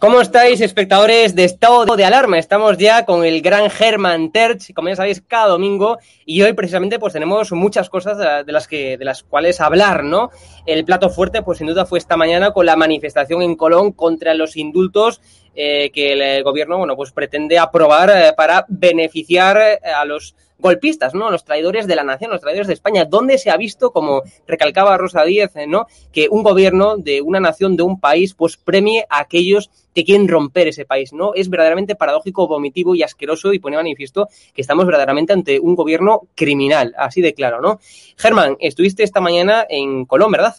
¿Cómo 0.00 0.20
estáis, 0.20 0.60
espectadores 0.60 1.34
de 1.34 1.42
Estado 1.42 1.96
de 1.96 2.04
Alarma? 2.04 2.38
Estamos 2.38 2.78
ya 2.78 3.04
con 3.04 3.24
el 3.24 3.42
gran 3.42 3.68
Germán 3.68 4.30
Terch, 4.30 4.72
como 4.72 4.88
ya 4.88 4.94
sabéis, 4.94 5.20
cada 5.26 5.48
domingo, 5.48 5.98
y 6.24 6.40
hoy 6.42 6.52
precisamente 6.52 7.00
pues 7.00 7.14
tenemos 7.14 7.50
muchas 7.50 7.90
cosas 7.90 8.46
de 8.46 8.52
las, 8.52 8.68
que, 8.68 8.96
de 8.96 9.04
las 9.04 9.24
cuales 9.24 9.60
hablar, 9.60 10.04
¿no? 10.04 10.30
El 10.66 10.84
plato 10.84 11.10
fuerte, 11.10 11.42
pues 11.42 11.58
sin 11.58 11.66
duda 11.66 11.84
fue 11.84 11.98
esta 11.98 12.16
mañana 12.16 12.52
con 12.52 12.64
la 12.64 12.76
manifestación 12.76 13.42
en 13.42 13.56
Colón 13.56 13.90
contra 13.90 14.34
los 14.34 14.56
indultos 14.56 15.20
eh, 15.60 15.90
que 15.90 16.12
el 16.12 16.44
gobierno, 16.44 16.78
bueno, 16.78 16.94
pues 16.94 17.10
pretende 17.10 17.58
aprobar 17.58 18.10
eh, 18.10 18.32
para 18.36 18.64
beneficiar 18.68 19.58
a 19.82 20.04
los 20.04 20.36
golpistas, 20.56 21.14
¿no? 21.14 21.32
Los 21.32 21.44
traidores 21.44 21.88
de 21.88 21.96
la 21.96 22.04
nación, 22.04 22.30
los 22.30 22.40
traidores 22.40 22.68
de 22.68 22.74
España. 22.74 23.04
¿Dónde 23.04 23.38
se 23.38 23.50
ha 23.50 23.56
visto, 23.56 23.90
como 23.90 24.22
recalcaba 24.46 24.96
Rosa 24.96 25.24
Díez, 25.24 25.50
¿no? 25.66 25.86
Que 26.12 26.28
un 26.30 26.44
gobierno 26.44 26.96
de 26.96 27.22
una 27.22 27.40
nación, 27.40 27.76
de 27.76 27.82
un 27.82 27.98
país, 27.98 28.34
pues 28.34 28.56
premie 28.56 29.04
a 29.10 29.18
aquellos 29.18 29.68
que 29.92 30.04
quieren 30.04 30.28
romper 30.28 30.68
ese 30.68 30.84
país, 30.84 31.12
¿no? 31.12 31.34
Es 31.34 31.48
verdaderamente 31.48 31.96
paradójico, 31.96 32.46
vomitivo 32.46 32.94
y 32.94 33.02
asqueroso 33.02 33.52
y 33.52 33.58
pone 33.58 33.76
manifiesto 33.76 34.28
que 34.54 34.62
estamos 34.62 34.86
verdaderamente 34.86 35.32
ante 35.32 35.58
un 35.58 35.74
gobierno 35.74 36.28
criminal, 36.36 36.94
así 36.96 37.20
de 37.20 37.34
claro, 37.34 37.60
¿no? 37.60 37.80
Germán, 38.16 38.56
estuviste 38.60 39.02
esta 39.02 39.20
mañana 39.20 39.66
en 39.68 40.04
Colón, 40.04 40.30
¿verdad? 40.30 40.54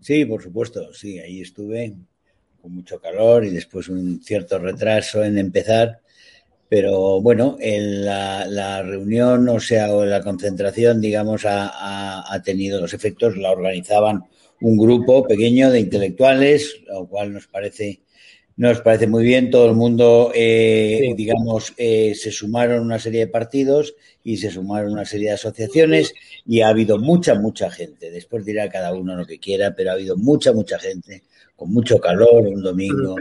Sí, 0.00 0.24
por 0.24 0.42
supuesto, 0.42 0.94
sí, 0.94 1.18
ahí 1.18 1.42
estuve 1.42 1.96
con 2.68 2.74
mucho 2.74 3.00
calor 3.00 3.44
y 3.46 3.50
después 3.50 3.88
un 3.88 4.20
cierto 4.22 4.58
retraso 4.58 5.24
en 5.24 5.38
empezar 5.38 6.00
pero 6.68 7.22
bueno, 7.22 7.56
en 7.60 8.04
la, 8.04 8.82
reunión, 8.82 9.48
o 9.48 9.58
sea, 9.58 9.90
o 9.94 10.04
la 10.04 10.20
concentración, 10.20 11.00
digamos, 11.00 11.46
ha, 11.46 12.42
tenido 12.44 12.78
los 12.78 12.92
efectos, 12.92 13.38
la 13.38 13.52
organizaban 13.52 14.24
un 14.60 14.76
grupo 14.76 15.26
pequeño 15.26 15.70
de 15.70 15.80
intelectuales, 15.80 16.82
lo 16.86 17.06
cual 17.06 17.32
nos 17.32 17.46
parece, 17.46 18.02
nos 18.58 18.82
parece 18.82 19.06
muy 19.06 19.24
bien. 19.24 19.50
Todo 19.50 19.70
el 19.70 19.76
mundo, 19.76 20.30
eh, 20.34 21.14
digamos, 21.16 21.72
eh, 21.78 22.14
se 22.14 22.30
sumaron 22.30 22.82
una 22.82 22.98
serie 22.98 23.20
de 23.20 23.28
partidos 23.28 23.94
y 24.22 24.36
se 24.36 24.50
sumaron 24.50 24.92
una 24.92 25.06
serie 25.06 25.28
de 25.28 25.34
asociaciones 25.36 26.12
y 26.44 26.60
ha 26.60 26.68
habido 26.68 26.98
mucha, 26.98 27.34
mucha 27.34 27.70
gente. 27.70 28.10
Después 28.10 28.44
dirá 28.44 28.68
cada 28.68 28.92
uno 28.92 29.16
lo 29.16 29.24
que 29.24 29.38
quiera, 29.38 29.74
pero 29.74 29.88
ha 29.88 29.94
habido 29.94 30.18
mucha, 30.18 30.52
mucha 30.52 30.78
gente 30.78 31.22
con 31.58 31.72
mucho 31.72 31.98
calor 31.98 32.46
un 32.46 32.62
domingo 32.62 33.16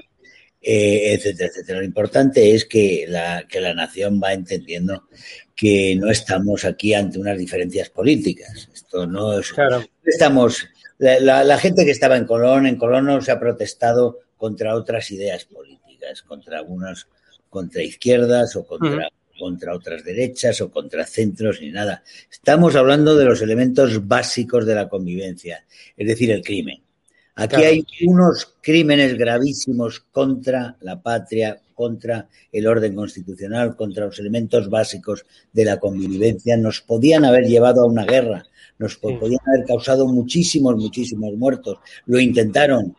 eh, 0.61 1.13
etcétera, 1.13 1.49
etcétera. 1.49 1.79
Lo 1.79 1.85
importante 1.85 2.53
es 2.53 2.65
que 2.65 3.05
la, 3.07 3.45
que 3.47 3.61
la 3.61 3.73
nación 3.73 4.21
va 4.21 4.33
entendiendo 4.33 5.07
que 5.55 5.95
no 5.95 6.11
estamos 6.11 6.65
aquí 6.65 6.93
ante 6.93 7.19
unas 7.19 7.37
diferencias 7.37 7.89
políticas. 7.89 8.69
Esto 8.73 9.07
no 9.07 9.39
es. 9.39 9.53
Estamos. 10.03 10.67
La, 10.99 11.57
gente 11.57 11.85
que 11.85 11.91
estaba 11.91 12.17
en 12.17 12.25
Colón, 12.25 12.67
en 12.67 12.75
Colón 12.75 13.05
no 13.05 13.21
se 13.21 13.31
ha 13.31 13.39
protestado 13.39 14.19
contra 14.35 14.75
otras 14.75 15.09
ideas 15.11 15.45
políticas, 15.45 16.21
contra 16.21 16.59
algunas, 16.59 17.07
contra 17.49 17.81
izquierdas 17.81 18.55
o 18.55 18.67
contra, 18.67 19.07
contra 19.39 19.73
otras 19.73 20.03
derechas 20.03 20.59
o 20.61 20.69
contra 20.69 21.05
centros 21.05 21.61
ni 21.61 21.71
nada. 21.71 22.03
Estamos 22.29 22.75
hablando 22.75 23.15
de 23.15 23.25
los 23.25 23.41
elementos 23.41 24.07
básicos 24.07 24.65
de 24.65 24.75
la 24.75 24.89
convivencia, 24.89 25.65
es 25.95 26.07
decir, 26.07 26.29
el 26.29 26.43
crimen. 26.43 26.86
Aquí 27.37 27.63
hay 27.63 27.85
unos 28.07 28.55
crímenes 28.61 29.15
gravísimos 29.15 29.99
contra 30.11 30.75
la 30.81 30.99
patria, 30.99 31.61
contra 31.77 32.27
el 32.51 32.65
orden 32.65 32.95
constitucional, 32.95 33.75
contra 33.75 34.07
los 34.07 34.17
elementos 34.17 34.67
básicos 34.67 35.25
de 35.53 35.63
la 35.63 35.77
convivencia. 35.77 36.57
Nos 36.57 36.81
podían 36.81 37.23
haber 37.23 37.45
llevado 37.45 37.83
a 37.83 37.85
una 37.85 38.03
guerra, 38.03 38.43
nos 38.79 38.97
podían 38.97 39.39
haber 39.45 39.65
causado 39.67 40.07
muchísimos, 40.07 40.75
muchísimos 40.75 41.33
muertos. 41.35 41.77
Lo 42.07 42.19
intentaron. 42.19 42.95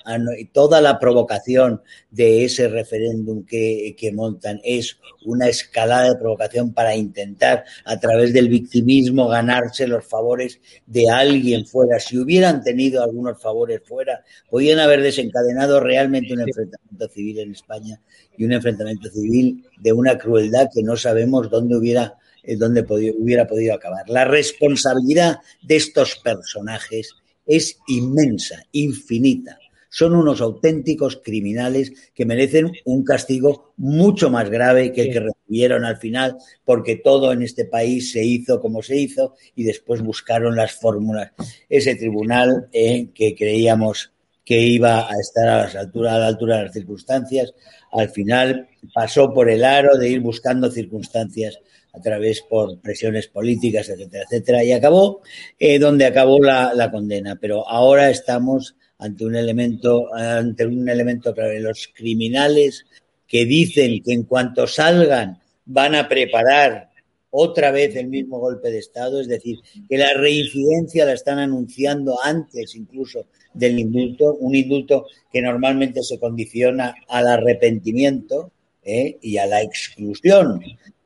Toda 0.53 0.81
la 0.81 0.99
provocación 1.01 1.83
de 2.11 2.45
ese 2.45 2.69
referéndum 2.69 3.45
que, 3.45 3.97
que 3.99 4.13
montan 4.13 4.61
es 4.63 4.99
una 5.25 5.49
escalada 5.49 6.11
de 6.11 6.19
provocación 6.21 6.73
para 6.73 6.95
intentar, 6.95 7.65
a 7.85 7.99
través 7.99 8.33
del 8.33 8.49
victimismo, 8.49 9.27
ganarse 9.27 9.89
los 9.89 10.05
favores 10.05 10.61
de 10.87 11.11
alguien 11.11 11.67
fuera. 11.67 11.99
Si 11.99 12.17
hubieran 12.17 12.63
tenido 12.63 13.03
algunos 13.03 13.41
favores 13.41 13.83
fuera, 13.85 14.23
podían 14.49 14.79
haber 14.79 15.03
desencadenado 15.03 15.81
realmente 15.81 16.33
un 16.33 16.41
enfrentamiento 16.41 17.09
civil 17.09 17.41
en 17.41 17.53
España 17.53 18.01
y 18.37 18.45
un 18.45 18.53
enfrentamiento 18.53 18.68
civil 18.77 19.65
de 19.79 19.93
una 19.93 20.19
crueldad 20.19 20.69
que 20.73 20.83
no 20.83 20.97
sabemos 20.97 21.51
dónde 21.51 21.77
hubiera 21.77 22.15
donde 22.57 22.87
hubiera 23.19 23.47
podido 23.47 23.75
acabar. 23.75 24.09
La 24.09 24.25
responsabilidad 24.25 25.39
de 25.63 25.77
estos 25.77 26.17
personajes 26.17 27.15
es 27.47 27.79
inmensa, 27.89 28.65
infinita. 28.73 29.59
Son 29.91 30.15
unos 30.15 30.43
auténticos 30.43 31.21
criminales 31.25 31.93
que 32.15 32.27
merecen 32.27 32.71
un 32.85 33.05
castigo 33.05 33.73
mucho 33.79 34.29
más 34.31 34.51
grave 34.51 34.93
que 34.93 35.03
el 35.03 35.13
que 35.13 35.21
recibieron 35.21 35.85
al 35.85 35.97
final, 35.97 36.37
porque 36.65 36.97
todo 36.97 37.33
en 37.33 37.43
este 37.43 37.65
país 37.65 38.13
se 38.13 38.23
hizo 38.23 38.61
como 38.61 38.83
se 38.83 38.97
hizo 38.97 39.35
y 39.55 39.65
después 39.65 40.03
buscaron 40.03 40.57
las 40.57 40.73
fórmulas. 40.73 41.33
Ese 41.71 41.95
tribunal 41.95 42.69
eh, 42.73 43.09
que 43.15 43.35
creíamos 43.35 44.13
que 44.49 44.59
iba 44.59 45.07
a 45.07 45.21
estar 45.21 45.47
a, 45.47 45.65
altura, 45.79 46.15
a 46.15 46.19
la 46.21 46.27
altura 46.29 46.57
de 46.57 46.63
las 46.63 46.73
circunstancias, 46.73 47.53
al 47.93 48.09
final 48.09 48.67
pasó 48.95 49.31
por 49.35 49.51
el 49.51 49.63
aro 49.63 49.99
de 49.99 50.09
ir 50.09 50.21
buscando 50.21 50.71
circunstancias 50.71 51.59
a 51.93 52.01
través 52.01 52.41
por 52.49 52.81
presiones 52.81 53.29
políticas, 53.29 53.91
etcétera, 53.91 54.25
etcétera, 54.25 54.65
y 54.65 54.73
acabó 54.73 55.21
eh, 55.59 55.79
donde 55.79 56.07
acabó 56.07 56.43
la, 56.43 56.91
condena. 56.91 57.37
Pero 57.37 57.69
ahora 57.69 58.09
estamos 58.09 58.75
ante 58.97 59.27
un 59.27 59.37
elemento, 59.37 60.15
ante 60.15 60.65
un 60.65 60.89
elemento 60.89 61.35
de 61.35 61.61
los 61.61 61.91
criminales 61.95 62.87
que 63.27 63.45
dicen 63.45 64.03
que 64.03 64.15
en 64.15 64.23
cuanto 64.23 64.67
salgan 64.67 65.43
van 65.67 65.95
a 65.95 66.09
preparar 66.09 66.88
otra 67.31 67.71
vez 67.71 67.95
el 67.97 68.09
mismo 68.09 68.39
golpe 68.39 68.71
de 68.71 68.79
Estado, 68.79 69.21
es 69.21 69.29
decir, 69.29 69.59
que 69.89 69.99
la 69.99 70.15
reincidencia 70.15 71.05
la 71.05 71.13
están 71.13 71.39
anunciando 71.39 72.17
antes 72.23 72.75
incluso 72.75 73.27
del 73.55 73.79
indulto, 73.79 74.35
un 74.35 74.55
indulto 74.55 75.07
que 75.33 75.43
normalmente 75.43 76.03
se 76.03 76.19
condiciona 76.19 76.95
al 77.09 77.29
arrepentimiento 77.29 78.53
¿eh? 78.83 79.19
y 79.21 79.37
a 79.37 79.47
la 79.47 79.63
exclusión 79.63 80.61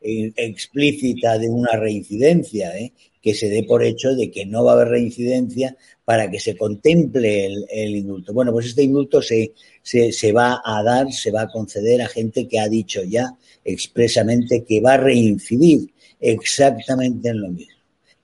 explícita 0.04 1.38
de 1.38 1.48
una 1.48 1.76
reincidencia, 1.76 2.76
¿eh? 2.76 2.92
que 3.20 3.34
se 3.34 3.48
dé 3.48 3.62
por 3.62 3.84
hecho 3.84 4.14
de 4.16 4.30
que 4.32 4.44
no 4.44 4.64
va 4.64 4.72
a 4.72 4.74
haber 4.74 4.88
reincidencia 4.88 5.76
para 6.04 6.28
que 6.28 6.40
se 6.40 6.56
contemple 6.56 7.46
el, 7.70 7.96
indulto. 7.96 8.32
Bueno, 8.32 8.52
pues 8.52 8.66
este 8.66 8.82
indulto 8.82 9.22
se, 9.22 9.52
se, 9.82 10.32
va 10.32 10.60
a 10.64 10.82
dar, 10.82 11.12
se 11.12 11.30
va 11.30 11.42
a 11.42 11.48
conceder 11.48 12.02
a 12.02 12.08
gente 12.08 12.48
que 12.48 12.58
ha 12.58 12.68
dicho 12.68 13.04
ya 13.04 13.36
expresamente 13.64 14.64
que 14.64 14.80
va 14.80 14.94
a 14.94 14.96
reincidir 14.96 15.91
exactamente 16.22 17.28
en 17.28 17.40
lo 17.40 17.48
mismo 17.50 17.82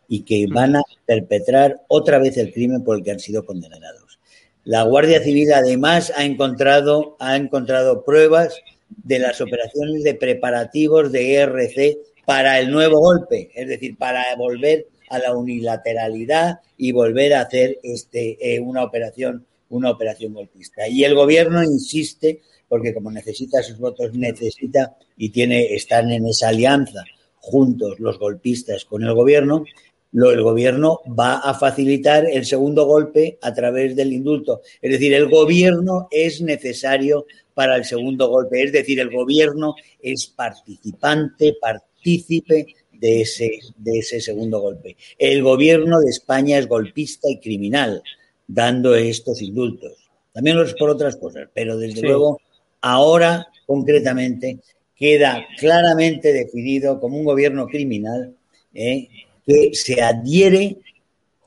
y 0.08 0.22
que 0.22 0.46
van 0.46 0.76
a 0.76 0.82
perpetrar 1.04 1.82
otra 1.88 2.18
vez 2.18 2.38
el 2.38 2.52
crimen 2.52 2.82
por 2.82 2.96
el 2.96 3.04
que 3.04 3.10
han 3.10 3.20
sido 3.20 3.44
condenados. 3.44 4.18
La 4.64 4.82
Guardia 4.82 5.22
Civil 5.22 5.52
además 5.52 6.12
ha 6.16 6.24
encontrado, 6.24 7.16
ha 7.20 7.36
encontrado 7.36 8.04
pruebas 8.04 8.56
de 8.88 9.18
las 9.18 9.40
operaciones 9.40 10.02
de 10.02 10.14
preparativos 10.14 11.12
de 11.12 11.34
ERC 11.34 11.98
para 12.24 12.58
el 12.58 12.70
nuevo 12.70 13.00
golpe, 13.00 13.50
es 13.54 13.68
decir, 13.68 13.96
para 13.98 14.24
volver 14.36 14.86
a 15.10 15.18
la 15.18 15.34
unilateralidad 15.34 16.60
y 16.76 16.92
volver 16.92 17.34
a 17.34 17.42
hacer 17.42 17.78
este, 17.82 18.38
eh, 18.40 18.60
una 18.60 18.84
operación 18.84 19.44
una 19.70 19.90
operación 19.90 20.32
golpista. 20.32 20.88
Y 20.88 21.04
el 21.04 21.14
gobierno 21.14 21.62
insiste, 21.62 22.40
porque 22.68 22.94
como 22.94 23.10
necesita 23.10 23.62
sus 23.62 23.78
votos, 23.78 24.14
necesita 24.14 24.96
y 25.16 25.28
tiene, 25.28 25.74
están 25.74 26.10
en 26.10 26.26
esa 26.26 26.48
alianza 26.48 27.04
juntos 27.40 27.98
los 28.00 28.18
golpistas 28.18 28.84
con 28.84 29.02
el 29.02 29.14
gobierno, 29.14 29.64
lo, 30.12 30.30
el 30.30 30.42
gobierno 30.42 31.00
va 31.18 31.38
a 31.38 31.54
facilitar 31.54 32.26
el 32.26 32.46
segundo 32.46 32.86
golpe 32.86 33.38
a 33.42 33.52
través 33.52 33.94
del 33.94 34.12
indulto. 34.12 34.62
Es 34.80 34.92
decir, 34.92 35.12
el 35.12 35.28
gobierno 35.28 36.08
es 36.10 36.40
necesario 36.40 37.26
para 37.54 37.76
el 37.76 37.84
segundo 37.84 38.28
golpe. 38.28 38.62
Es 38.62 38.72
decir, 38.72 39.00
el 39.00 39.10
gobierno 39.10 39.74
es 40.00 40.26
participante, 40.26 41.56
partícipe 41.60 42.66
de 42.92 43.22
ese, 43.22 43.50
de 43.76 43.98
ese 43.98 44.20
segundo 44.20 44.60
golpe. 44.60 44.96
El 45.18 45.42
gobierno 45.42 46.00
de 46.00 46.10
España 46.10 46.58
es 46.58 46.66
golpista 46.66 47.28
y 47.28 47.38
criminal, 47.38 48.02
dando 48.46 48.94
estos 48.94 49.42
indultos. 49.42 49.92
También 50.32 50.56
los 50.56 50.74
por 50.74 50.90
otras 50.90 51.16
cosas, 51.16 51.48
pero 51.52 51.76
desde 51.76 52.02
luego 52.02 52.40
ahora 52.80 53.48
concretamente 53.66 54.60
queda 54.98 55.46
claramente 55.58 56.32
definido 56.32 57.00
como 57.00 57.18
un 57.18 57.24
gobierno 57.24 57.66
criminal 57.66 58.34
¿eh? 58.74 59.08
que 59.46 59.70
se 59.72 60.02
adhiere 60.02 60.78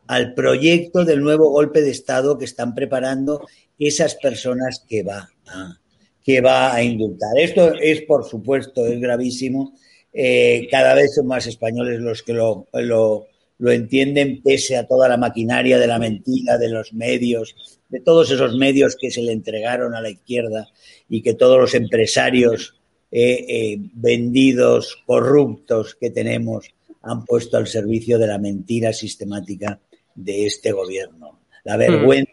al 0.07 0.33
proyecto 0.33 1.05
del 1.05 1.21
nuevo 1.21 1.49
golpe 1.49 1.81
de 1.81 1.91
Estado 1.91 2.37
que 2.37 2.45
están 2.45 2.73
preparando 2.73 3.47
esas 3.77 4.15
personas 4.15 4.85
que 4.87 5.03
va 5.03 5.29
a, 5.47 5.79
que 6.23 6.41
va 6.41 6.73
a 6.73 6.83
indultar. 6.83 7.37
Esto 7.37 7.73
es, 7.73 8.01
por 8.03 8.25
supuesto, 8.25 8.85
es 8.85 8.99
gravísimo. 8.99 9.73
Eh, 10.13 10.67
cada 10.69 10.93
vez 10.93 11.15
son 11.15 11.27
más 11.27 11.47
españoles 11.47 11.99
los 11.99 12.23
que 12.23 12.33
lo, 12.33 12.67
lo, 12.73 13.27
lo 13.57 13.71
entienden 13.71 14.41
pese 14.41 14.77
a 14.77 14.87
toda 14.87 15.07
la 15.07 15.17
maquinaria 15.17 15.77
de 15.77 15.87
la 15.87 15.99
mentira, 15.99 16.57
de 16.57 16.69
los 16.69 16.93
medios, 16.93 17.79
de 17.89 18.01
todos 18.01 18.31
esos 18.31 18.55
medios 18.57 18.97
que 18.99 19.11
se 19.11 19.21
le 19.21 19.31
entregaron 19.31 19.93
a 19.93 20.01
la 20.01 20.09
izquierda 20.09 20.67
y 21.07 21.21
que 21.21 21.33
todos 21.33 21.59
los 21.59 21.73
empresarios 21.73 22.80
eh, 23.13 23.45
eh, 23.45 23.77
vendidos, 23.93 25.03
corruptos 25.05 25.95
que 25.99 26.11
tenemos 26.11 26.69
han 27.01 27.25
puesto 27.25 27.57
al 27.57 27.67
servicio 27.67 28.17
de 28.17 28.27
la 28.27 28.37
mentira 28.37 28.93
sistemática 28.93 29.81
de 30.15 30.45
este 30.45 30.71
gobierno. 30.71 31.41
La 31.65 31.75
vergüenza, 31.75 32.31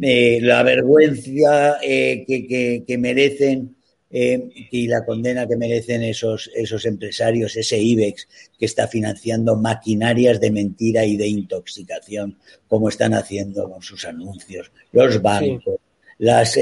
eh, 0.00 0.38
la 0.40 0.62
vergüenza 0.62 1.78
que, 1.82 2.84
que, 2.86 2.98
merecen 2.98 3.74
y 4.10 4.86
la 4.86 5.04
condena 5.04 5.48
que 5.48 5.56
merecen 5.56 6.04
esos, 6.04 6.48
esos 6.54 6.86
empresarios, 6.86 7.56
ese 7.56 7.78
IBEX 7.78 8.28
que 8.56 8.66
está 8.66 8.86
financiando 8.86 9.56
maquinarias 9.56 10.40
de 10.40 10.52
mentira 10.52 11.04
y 11.04 11.16
de 11.16 11.26
intoxicación, 11.26 12.38
como 12.68 12.88
están 12.88 13.14
haciendo 13.14 13.68
con 13.68 13.82
sus 13.82 14.04
anuncios, 14.04 14.70
los 14.92 15.20
bancos, 15.20 15.80
las, 16.18 16.56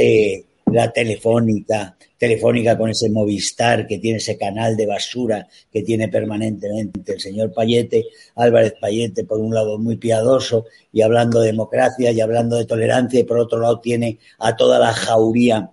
la 0.67 0.93
telefónica, 0.93 1.97
telefónica 2.19 2.77
con 2.77 2.91
ese 2.91 3.09
Movistar 3.09 3.87
que 3.87 3.99
tiene 3.99 4.19
ese 4.19 4.37
canal 4.37 4.77
de 4.77 4.87
basura 4.87 5.47
que 5.73 5.83
tiene 5.83 6.09
permanentemente 6.09 7.13
el 7.13 7.21
señor 7.21 7.53
Payete, 7.53 8.07
Álvarez 8.35 8.75
Payete, 8.81 9.25
por 9.25 9.39
un 9.39 9.55
lado 9.55 9.79
muy 9.79 9.97
piadoso 9.97 10.67
y 10.93 11.03
hablando 11.03 11.41
de 11.41 11.49
democracia 11.49 12.11
y 12.11 12.21
hablando 12.21 12.57
de 12.57 12.67
tolerancia, 12.67 13.21
y 13.21 13.25
por 13.25 13.39
otro 13.39 13.61
lado 13.61 13.81
tiene 13.81 14.19
a 14.39 14.57
toda 14.57 14.79
la 14.79 14.93
jauría 14.93 15.71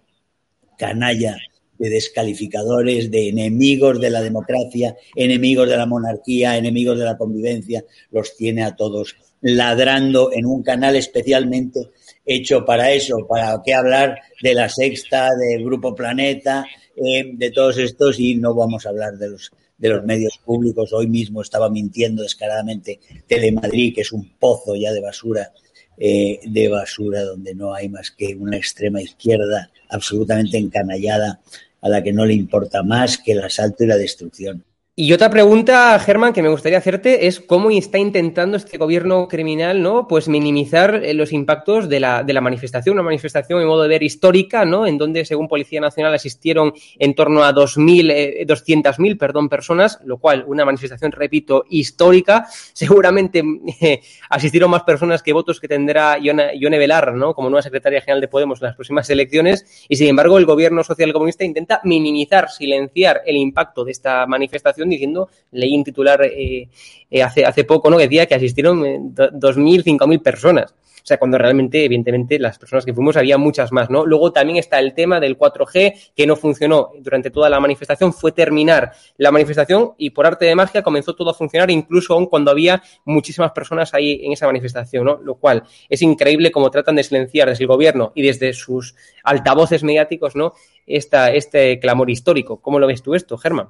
canalla 0.77 1.37
de 1.79 1.89
descalificadores, 1.89 3.09
de 3.09 3.29
enemigos 3.29 3.99
de 3.99 4.11
la 4.11 4.21
democracia, 4.21 4.95
enemigos 5.15 5.67
de 5.69 5.77
la 5.77 5.87
monarquía, 5.87 6.55
enemigos 6.55 6.99
de 6.99 7.05
la 7.05 7.17
convivencia, 7.17 7.83
los 8.11 8.37
tiene 8.37 8.63
a 8.63 8.75
todos 8.75 9.15
ladrando 9.43 10.31
en 10.31 10.45
un 10.45 10.63
canal 10.63 10.95
especialmente 10.95 11.89
hecho 12.25 12.65
para 12.65 12.91
eso, 12.91 13.25
para 13.27 13.61
qué 13.63 13.73
hablar 13.73 14.17
de 14.41 14.53
la 14.53 14.69
sexta, 14.69 15.29
del 15.35 15.63
Grupo 15.63 15.93
Planeta, 15.93 16.65
eh, 16.95 17.31
de 17.33 17.51
todos 17.51 17.77
estos 17.77 18.19
y 18.19 18.35
no 18.35 18.53
vamos 18.53 18.85
a 18.85 18.89
hablar 18.89 19.17
de 19.17 19.29
los 19.29 19.51
de 19.77 19.89
los 19.89 20.03
medios 20.05 20.37
públicos. 20.37 20.93
Hoy 20.93 21.07
mismo 21.07 21.41
estaba 21.41 21.69
mintiendo 21.69 22.23
descaradamente 22.23 22.99
Telemadrid, 23.27 23.93
que 23.95 24.01
es 24.01 24.13
un 24.13 24.37
pozo 24.37 24.75
ya 24.75 24.93
de 24.93 25.01
basura, 25.01 25.51
eh, 25.97 26.39
de 26.45 26.67
basura 26.69 27.23
donde 27.23 27.53
no 27.53 27.73
hay 27.73 27.89
más 27.89 28.11
que 28.11 28.33
una 28.33 28.55
extrema 28.55 29.01
izquierda 29.01 29.69
absolutamente 29.89 30.57
encanallada 30.57 31.41
a 31.81 31.89
la 31.89 32.01
que 32.01 32.13
no 32.13 32.25
le 32.25 32.33
importa 32.33 32.81
más 32.81 33.17
que 33.17 33.33
el 33.33 33.43
asalto 33.43 33.83
y 33.83 33.87
la 33.87 33.97
destrucción. 33.97 34.63
Y 34.95 35.11
otra 35.11 35.31
pregunta, 35.31 35.97
Germán, 35.97 36.33
que 36.33 36.43
me 36.43 36.49
gustaría 36.49 36.77
hacerte 36.77 37.25
es 37.25 37.39
cómo 37.39 37.71
está 37.71 37.97
intentando 37.97 38.57
este 38.57 38.77
gobierno 38.77 39.27
criminal, 39.27 39.81
¿no? 39.81 40.07
Pues 40.07 40.27
minimizar 40.27 41.03
eh, 41.03 41.15
los 41.15 41.33
impactos 41.33 41.89
de 41.89 41.99
la, 41.99 42.21
de 42.21 42.31
la 42.31 42.41
manifestación, 42.41 42.93
una 42.93 43.01
manifestación 43.01 43.59
en 43.59 43.67
modo 43.67 43.81
de 43.81 43.87
ver 43.87 44.03
histórica, 44.03 44.65
¿no? 44.65 44.85
En 44.85 44.99
donde, 44.99 45.25
según 45.25 45.47
Policía 45.47 45.81
Nacional, 45.81 46.13
asistieron 46.13 46.73
en 46.99 47.15
torno 47.15 47.43
a 47.43 47.51
2.000, 47.55 48.11
eh, 48.11 48.45
200.000, 48.45 49.17
perdón, 49.17 49.49
personas, 49.49 49.97
lo 50.05 50.19
cual, 50.19 50.45
una 50.45 50.63
manifestación, 50.63 51.11
repito, 51.11 51.65
histórica. 51.71 52.45
Seguramente 52.73 53.41
eh, 53.81 53.99
asistieron 54.29 54.69
más 54.69 54.83
personas 54.83 55.23
que 55.23 55.33
votos 55.33 55.59
que 55.59 55.67
tendrá 55.67 56.19
Ione 56.19 56.77
Belar, 56.77 57.15
¿no? 57.15 57.33
Como 57.33 57.49
nueva 57.49 57.63
secretaria 57.63 57.99
general 57.99 58.21
de 58.21 58.27
Podemos 58.27 58.61
en 58.61 58.67
las 58.67 58.75
próximas 58.75 59.09
elecciones. 59.09 59.65
Y, 59.89 59.95
sin 59.95 60.09
embargo, 60.09 60.37
el 60.37 60.45
gobierno 60.45 60.83
social 60.83 61.11
comunista 61.13 61.43
intenta 61.43 61.81
minimizar, 61.83 62.51
silenciar 62.51 63.23
el 63.25 63.37
impacto 63.37 63.83
de 63.83 63.91
esta 63.91 64.27
manifestación 64.27 64.82
diciendo, 64.89 65.29
leí 65.51 65.75
un 65.75 65.83
titular 65.83 66.23
eh, 66.23 66.69
eh, 67.09 67.23
hace, 67.23 67.45
hace 67.45 67.63
poco, 67.63 67.89
¿no? 67.89 67.97
Que 67.97 68.03
decía 68.03 68.25
que 68.25 68.35
asistieron 68.35 68.81
2.000, 69.13 69.79
eh, 69.79 69.83
5.000 69.83 70.21
personas. 70.21 70.75
O 71.03 71.05
sea, 71.05 71.17
cuando 71.17 71.37
realmente, 71.37 71.83
evidentemente, 71.83 72.39
las 72.39 72.57
personas 72.57 72.85
que 72.85 72.93
fuimos 72.93 73.17
había 73.17 73.37
muchas 73.37 73.73
más, 73.73 73.89
¿no? 73.89 74.05
Luego 74.05 74.31
también 74.31 74.57
está 74.57 74.79
el 74.79 74.93
tema 74.93 75.19
del 75.19 75.37
4G, 75.37 76.13
que 76.15 76.25
no 76.25 76.37
funcionó 76.37 76.91
durante 76.99 77.29
toda 77.29 77.49
la 77.49 77.59
manifestación, 77.59 78.13
fue 78.13 78.31
terminar 78.31 78.93
la 79.17 79.29
manifestación 79.29 79.95
y 79.97 80.11
por 80.11 80.25
arte 80.25 80.45
de 80.45 80.55
magia 80.55 80.81
comenzó 80.81 81.13
todo 81.13 81.31
a 81.31 81.33
funcionar, 81.33 81.69
incluso 81.71 82.13
aún 82.13 82.27
cuando 82.27 82.51
había 82.51 82.81
muchísimas 83.03 83.51
personas 83.51 83.93
ahí 83.93 84.21
en 84.23 84.31
esa 84.31 84.45
manifestación, 84.45 85.03
¿no? 85.03 85.19
Lo 85.21 85.35
cual 85.35 85.63
es 85.89 86.01
increíble 86.01 86.51
cómo 86.51 86.71
tratan 86.71 86.95
de 86.95 87.03
silenciar 87.03 87.49
desde 87.49 87.65
el 87.65 87.67
gobierno 87.67 88.13
y 88.15 88.21
desde 88.21 88.53
sus 88.53 88.95
altavoces 89.25 89.83
mediáticos, 89.83 90.37
¿no? 90.37 90.53
Esta, 90.87 91.33
este 91.33 91.79
clamor 91.79 92.09
histórico. 92.09 92.61
¿Cómo 92.61 92.79
lo 92.79 92.87
ves 92.87 93.03
tú 93.03 93.13
esto, 93.13 93.37
Germán? 93.37 93.67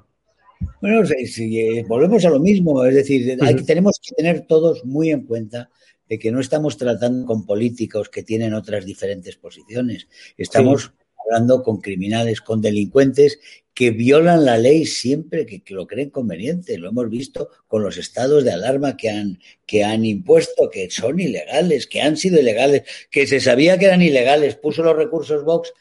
Bueno, 0.81 1.05
si, 1.05 1.59
eh, 1.59 1.85
volvemos 1.87 2.25
a 2.25 2.29
lo 2.29 2.39
mismo, 2.39 2.83
es 2.85 2.95
decir, 2.95 3.37
tenemos 3.65 3.99
que 4.01 4.15
tener 4.15 4.45
todos 4.47 4.83
muy 4.85 5.11
en 5.11 5.25
cuenta 5.25 5.69
de 6.09 6.19
que 6.19 6.31
no 6.31 6.39
estamos 6.39 6.77
tratando 6.77 7.25
con 7.25 7.45
políticos 7.45 8.09
que 8.09 8.23
tienen 8.23 8.53
otras 8.53 8.85
diferentes 8.85 9.35
posiciones, 9.37 10.07
estamos 10.37 10.93
hablando 11.25 11.63
con 11.63 11.81
criminales, 11.81 12.41
con 12.41 12.61
delincuentes 12.61 13.39
que 13.73 13.89
violan 13.91 14.45
la 14.45 14.57
ley 14.57 14.85
siempre 14.85 15.45
que, 15.45 15.61
lo 15.73 15.87
creen 15.87 16.11
conveniente. 16.11 16.77
Lo 16.77 16.89
hemos 16.89 17.09
visto 17.09 17.49
con 17.67 17.81
los 17.81 17.97
estados 17.97 18.43
de 18.43 18.51
alarma 18.51 18.95
que 18.95 19.09
han, 19.09 19.39
que 19.65 19.83
han 19.83 20.05
impuesto, 20.05 20.69
que 20.69 20.89
son 20.91 21.19
ilegales, 21.19 21.87
que 21.87 22.01
han 22.01 22.15
sido 22.17 22.39
ilegales, 22.39 22.83
que 23.09 23.25
se 23.25 23.39
sabía 23.39 23.77
que 23.79 23.85
eran 23.85 24.01
ilegales, 24.01 24.55
puso 24.55 24.83
los 24.83 24.95
recursos 24.95 25.43
Vox 25.43 25.73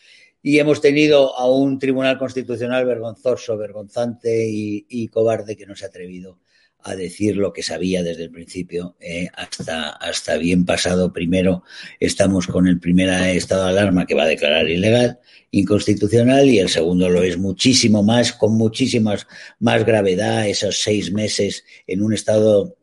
y 0.42 0.58
hemos 0.58 0.80
tenido 0.80 1.38
a 1.38 1.48
un 1.48 1.78
tribunal 1.78 2.18
constitucional 2.18 2.84
vergonzoso, 2.84 3.56
vergonzante 3.56 4.46
y, 4.48 5.08
cobarde 5.08 5.56
que 5.56 5.66
no 5.66 5.76
se 5.76 5.84
ha 5.84 5.88
atrevido 5.88 6.40
a 6.84 6.96
decir 6.96 7.36
lo 7.36 7.52
que 7.52 7.62
sabía 7.62 8.02
desde 8.02 8.24
el 8.24 8.30
principio 8.32 8.96
eh, 8.98 9.28
hasta, 9.34 9.90
hasta 9.90 10.36
bien 10.36 10.64
pasado. 10.64 11.12
Primero 11.12 11.62
estamos 12.00 12.48
con 12.48 12.66
el 12.66 12.80
primer 12.80 13.08
estado 13.36 13.64
de 13.64 13.70
alarma 13.70 14.04
que 14.04 14.16
va 14.16 14.24
a 14.24 14.28
declarar 14.28 14.68
ilegal, 14.68 15.20
inconstitucional, 15.52 16.48
y 16.48 16.58
el 16.58 16.68
segundo 16.68 17.08
lo 17.08 17.22
es 17.22 17.38
muchísimo 17.38 18.02
más, 18.02 18.32
con 18.32 18.56
muchísimas 18.56 19.28
más 19.60 19.84
gravedad, 19.84 20.48
esos 20.48 20.82
seis 20.82 21.12
meses 21.12 21.64
en 21.86 22.02
un 22.02 22.14
estado 22.14 22.76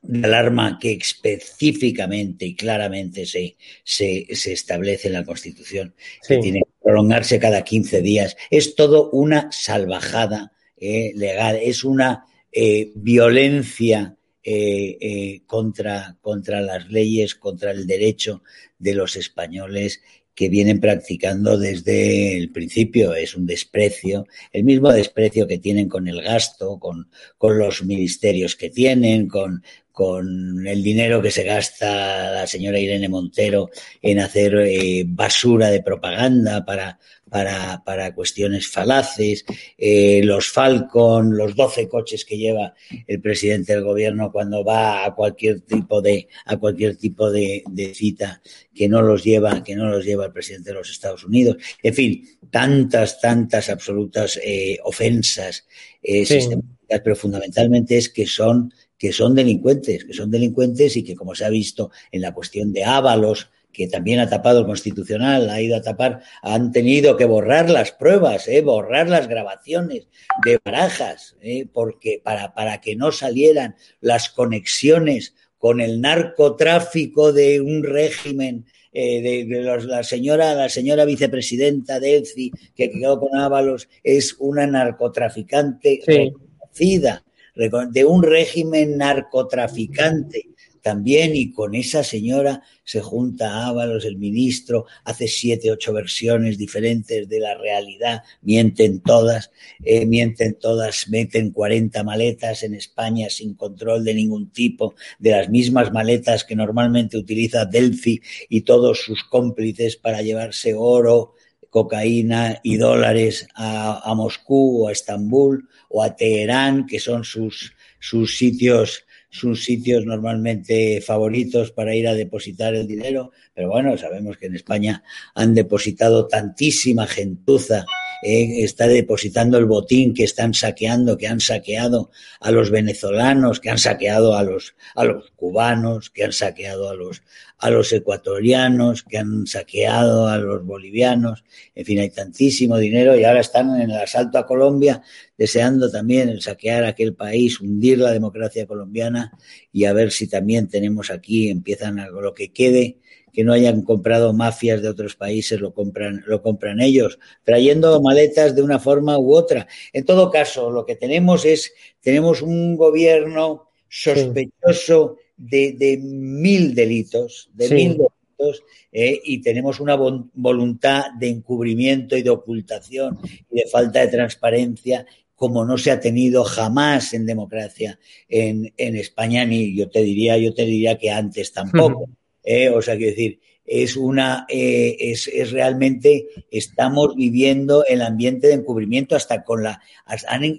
de 0.00 0.26
alarma 0.26 0.78
que 0.78 0.92
específicamente 0.92 2.46
y 2.46 2.54
claramente 2.54 3.26
se, 3.26 3.56
se, 3.84 4.26
establece 4.30 5.08
en 5.08 5.14
la 5.14 5.24
Constitución, 5.24 5.94
que 6.26 6.38
tiene 6.38 6.62
prolongarse 6.84 7.40
cada 7.40 7.64
15 7.64 8.02
días. 8.02 8.36
Es 8.50 8.76
todo 8.76 9.10
una 9.10 9.50
salvajada 9.50 10.52
eh, 10.76 11.12
legal, 11.16 11.58
es 11.60 11.82
una 11.82 12.26
eh, 12.52 12.92
violencia 12.94 14.16
eh, 14.46 15.40
contra, 15.46 16.18
contra 16.20 16.60
las 16.60 16.90
leyes, 16.90 17.34
contra 17.34 17.70
el 17.70 17.86
derecho 17.86 18.42
de 18.78 18.94
los 18.94 19.16
españoles 19.16 20.02
que 20.34 20.48
vienen 20.48 20.80
practicando 20.80 21.56
desde 21.56 22.36
el 22.36 22.50
principio. 22.50 23.14
Es 23.14 23.34
un 23.34 23.46
desprecio, 23.46 24.26
el 24.52 24.64
mismo 24.64 24.92
desprecio 24.92 25.46
que 25.46 25.58
tienen 25.58 25.88
con 25.88 26.08
el 26.08 26.20
gasto, 26.20 26.78
con, 26.78 27.08
con 27.38 27.58
los 27.58 27.84
ministerios 27.84 28.56
que 28.56 28.68
tienen, 28.68 29.28
con, 29.28 29.62
con 29.94 30.66
el 30.66 30.82
dinero 30.82 31.22
que 31.22 31.30
se 31.30 31.44
gasta 31.44 32.32
la 32.32 32.48
señora 32.48 32.80
Irene 32.80 33.08
Montero 33.08 33.70
en 34.02 34.18
hacer 34.18 34.52
eh, 34.56 35.04
basura 35.06 35.70
de 35.70 35.84
propaganda 35.84 36.64
para, 36.64 36.98
para, 37.30 37.80
para 37.84 38.12
cuestiones 38.12 38.68
falaces, 38.68 39.44
eh, 39.78 40.20
los 40.24 40.48
Falcon, 40.48 41.36
los 41.36 41.54
12 41.54 41.88
coches 41.88 42.24
que 42.24 42.36
lleva 42.36 42.74
el 43.06 43.20
presidente 43.20 43.72
del 43.72 43.84
gobierno 43.84 44.32
cuando 44.32 44.64
va 44.64 45.04
a 45.04 45.14
cualquier 45.14 45.60
tipo 45.60 46.02
de, 46.02 46.26
a 46.44 46.56
cualquier 46.56 46.96
tipo 46.96 47.30
de, 47.30 47.62
cita 47.94 48.42
que 48.74 48.88
no 48.88 49.00
los 49.00 49.22
lleva, 49.22 49.62
que 49.62 49.76
no 49.76 49.88
los 49.88 50.04
lleva 50.04 50.26
el 50.26 50.32
presidente 50.32 50.70
de 50.70 50.74
los 50.74 50.90
Estados 50.90 51.22
Unidos. 51.22 51.58
En 51.84 51.94
fin, 51.94 52.28
tantas, 52.50 53.20
tantas 53.20 53.70
absolutas 53.70 54.40
eh, 54.42 54.76
ofensas 54.82 55.64
sistemáticas, 56.02 57.00
pero 57.04 57.14
fundamentalmente 57.14 57.96
es 57.96 58.08
que 58.08 58.26
son 58.26 58.72
que 59.04 59.12
son 59.12 59.34
delincuentes, 59.34 60.06
que 60.06 60.14
son 60.14 60.30
delincuentes 60.30 60.96
y 60.96 61.04
que, 61.04 61.14
como 61.14 61.34
se 61.34 61.44
ha 61.44 61.50
visto 61.50 61.90
en 62.10 62.22
la 62.22 62.32
cuestión 62.32 62.72
de 62.72 62.84
Ábalos, 62.84 63.50
que 63.70 63.86
también 63.86 64.18
ha 64.18 64.30
tapado 64.30 64.60
el 64.60 64.64
Constitucional, 64.64 65.50
ha 65.50 65.60
ido 65.60 65.76
a 65.76 65.82
tapar, 65.82 66.22
han 66.40 66.72
tenido 66.72 67.14
que 67.18 67.26
borrar 67.26 67.68
las 67.68 67.92
pruebas, 67.92 68.48
¿eh? 68.48 68.62
borrar 68.62 69.10
las 69.10 69.28
grabaciones 69.28 70.08
de 70.42 70.58
barajas, 70.64 71.36
¿eh? 71.42 71.66
porque 71.70 72.18
para, 72.24 72.54
para 72.54 72.80
que 72.80 72.96
no 72.96 73.12
salieran 73.12 73.76
las 74.00 74.30
conexiones 74.30 75.34
con 75.58 75.82
el 75.82 76.00
narcotráfico 76.00 77.34
de 77.34 77.60
un 77.60 77.82
régimen 77.84 78.64
eh, 78.94 79.44
de, 79.46 79.60
la 79.82 80.02
señora 80.02 80.54
la 80.54 80.70
señora 80.70 81.04
vicepresidenta 81.04 82.00
de 82.00 82.16
ELCI 82.16 82.52
que 82.74 82.90
quedó 82.90 83.20
con 83.20 83.36
Ábalos 83.36 83.86
es 84.02 84.36
una 84.38 84.66
narcotraficante 84.66 86.00
reconocida 86.06 87.23
de 87.54 88.04
un 88.04 88.22
régimen 88.22 88.98
narcotraficante 88.98 90.54
también, 90.84 91.34
y 91.34 91.50
con 91.50 91.74
esa 91.74 92.04
señora 92.04 92.62
se 92.84 93.00
junta 93.00 93.66
Ábalos, 93.66 94.04
el 94.04 94.18
ministro, 94.18 94.84
hace 95.04 95.28
siete, 95.28 95.70
ocho 95.70 95.94
versiones 95.94 96.58
diferentes 96.58 97.26
de 97.26 97.40
la 97.40 97.54
realidad, 97.54 98.22
mienten 98.42 99.00
todas, 99.00 99.50
eh, 99.82 100.04
mienten 100.04 100.58
todas, 100.60 101.08
meten 101.08 101.52
40 101.52 102.04
maletas 102.04 102.64
en 102.64 102.74
España 102.74 103.30
sin 103.30 103.54
control 103.54 104.04
de 104.04 104.12
ningún 104.12 104.50
tipo, 104.50 104.94
de 105.18 105.30
las 105.30 105.48
mismas 105.48 105.90
maletas 105.90 106.44
que 106.44 106.54
normalmente 106.54 107.16
utiliza 107.16 107.64
Delphi 107.64 108.20
y 108.50 108.60
todos 108.60 109.00
sus 109.00 109.24
cómplices 109.24 109.96
para 109.96 110.20
llevarse 110.20 110.74
oro, 110.74 111.32
cocaína 111.74 112.60
y 112.62 112.76
dólares 112.76 113.48
a, 113.56 114.14
Moscú 114.14 114.84
o 114.84 114.88
a 114.88 114.92
Estambul 114.92 115.68
o 115.88 116.04
a 116.04 116.14
Teherán, 116.14 116.86
que 116.86 117.00
son 117.00 117.24
sus, 117.24 117.74
sus 117.98 118.38
sitios 118.38 119.02
sus 119.28 119.64
sitios 119.64 120.06
normalmente 120.06 121.00
favoritos 121.00 121.72
para 121.72 121.96
ir 121.96 122.06
a 122.06 122.14
depositar 122.14 122.76
el 122.76 122.86
dinero, 122.86 123.32
pero 123.52 123.68
bueno, 123.68 123.98
sabemos 123.98 124.36
que 124.36 124.46
en 124.46 124.54
España 124.54 125.02
han 125.34 125.52
depositado 125.54 126.28
tantísima 126.28 127.08
gentuza 127.08 127.84
está 128.24 128.88
depositando 128.88 129.58
el 129.58 129.66
botín 129.66 130.14
que 130.14 130.24
están 130.24 130.54
saqueando, 130.54 131.18
que 131.18 131.28
han 131.28 131.40
saqueado 131.40 132.10
a 132.40 132.50
los 132.50 132.70
venezolanos, 132.70 133.60
que 133.60 133.68
han 133.68 133.76
saqueado 133.76 134.34
a 134.34 134.42
los, 134.42 134.74
a 134.94 135.04
los 135.04 135.30
cubanos, 135.36 136.08
que 136.08 136.24
han 136.24 136.32
saqueado 136.32 136.88
a 136.88 136.94
los, 136.94 137.22
a 137.58 137.68
los 137.68 137.92
ecuatorianos, 137.92 139.02
que 139.02 139.18
han 139.18 139.46
saqueado 139.46 140.26
a 140.26 140.38
los 140.38 140.64
bolivianos. 140.64 141.44
En 141.74 141.84
fin, 141.84 141.98
hay 141.98 142.08
tantísimo 142.10 142.78
dinero 142.78 143.14
y 143.14 143.24
ahora 143.24 143.40
están 143.40 143.78
en 143.78 143.90
el 143.90 143.98
asalto 143.98 144.38
a 144.38 144.46
Colombia 144.46 145.02
deseando 145.36 145.90
también 145.90 146.30
el 146.30 146.40
saquear 146.40 146.84
aquel 146.84 147.14
país, 147.14 147.60
hundir 147.60 147.98
la 147.98 148.12
democracia 148.12 148.66
colombiana 148.66 149.32
y 149.70 149.84
a 149.84 149.92
ver 149.92 150.12
si 150.12 150.28
también 150.28 150.68
tenemos 150.68 151.10
aquí, 151.10 151.50
empiezan 151.50 151.98
a 151.98 152.08
lo 152.08 152.32
que 152.32 152.52
quede 152.52 152.98
que 153.34 153.44
no 153.44 153.52
hayan 153.52 153.82
comprado 153.82 154.32
mafias 154.32 154.80
de 154.80 154.88
otros 154.88 155.16
países, 155.16 155.60
lo 155.60 155.74
compran, 155.74 156.22
lo 156.26 156.40
compran 156.40 156.80
ellos, 156.80 157.18
trayendo 157.42 158.00
maletas 158.00 158.54
de 158.54 158.62
una 158.62 158.78
forma 158.78 159.18
u 159.18 159.34
otra. 159.34 159.66
En 159.92 160.04
todo 160.04 160.30
caso, 160.30 160.70
lo 160.70 160.86
que 160.86 160.94
tenemos 160.94 161.44
es, 161.44 161.74
tenemos 162.00 162.40
un 162.40 162.76
gobierno 162.76 163.68
sospechoso 163.88 165.16
de, 165.36 165.98
mil 166.00 166.74
delitos, 166.74 167.50
de 167.52 167.68
mil 167.70 167.98
delitos, 167.98 168.62
eh, 168.92 169.20
y 169.24 169.42
tenemos 169.42 169.80
una 169.80 169.96
voluntad 169.96 171.06
de 171.18 171.28
encubrimiento 171.28 172.16
y 172.16 172.22
de 172.22 172.30
ocultación 172.30 173.18
y 173.50 173.56
de 173.56 173.66
falta 173.68 174.00
de 174.00 174.08
transparencia 174.08 175.06
como 175.34 175.64
no 175.64 175.76
se 175.76 175.90
ha 175.90 175.98
tenido 175.98 176.44
jamás 176.44 177.12
en 177.12 177.26
democracia 177.26 177.98
en, 178.28 178.72
en 178.76 178.96
España, 178.96 179.44
ni 179.44 179.76
yo 179.76 179.90
te 179.90 180.02
diría, 180.02 180.38
yo 180.38 180.54
te 180.54 180.64
diría 180.64 180.96
que 180.96 181.10
antes 181.10 181.52
tampoco. 181.52 182.08
Eh, 182.44 182.68
o 182.68 182.82
sea, 182.82 182.96
quiero 182.96 183.10
decir, 183.10 183.40
es 183.64 183.96
una, 183.96 184.46
eh, 184.48 184.96
es, 184.98 185.28
es, 185.28 185.50
realmente, 185.50 186.28
estamos 186.50 187.16
viviendo 187.16 187.84
el 187.86 188.02
ambiente 188.02 188.48
de 188.48 188.54
encubrimiento 188.54 189.16
hasta 189.16 189.42
con 189.42 189.62
la, 189.62 189.80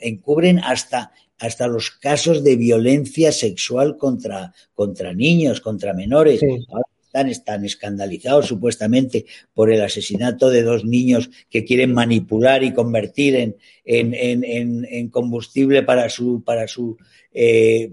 encubren 0.01 0.60
hasta, 0.60 1.12
hasta 1.38 1.68
los 1.68 1.92
casos 1.92 2.44
de 2.44 2.56
violencia 2.56 3.32
sexual 3.32 3.98
contra, 3.98 4.54
contra 4.74 5.13
niños, 5.13 5.62
contra 5.62 5.94
menores. 5.94 6.42
Ahora 6.68 6.88
están, 7.06 7.30
están 7.30 7.65
escandalizados 7.65 8.48
supuestamente 8.48 9.25
por 9.54 9.72
el 9.72 9.82
asesinato 9.82 10.50
de 10.50 10.63
dos 10.63 10.84
niños 10.84 11.30
que 11.50 11.63
quieren 11.63 11.94
manipular 11.94 12.63
y 12.63 12.74
convertir 12.74 13.36
en, 13.36 13.56
en, 13.86 14.44
en, 14.44 14.86
en 14.89 15.10
combustible 15.10 15.84
para 15.84 16.10
su, 16.10 16.44
para 16.44 16.68
su 16.68 16.98
eh, 17.38 17.92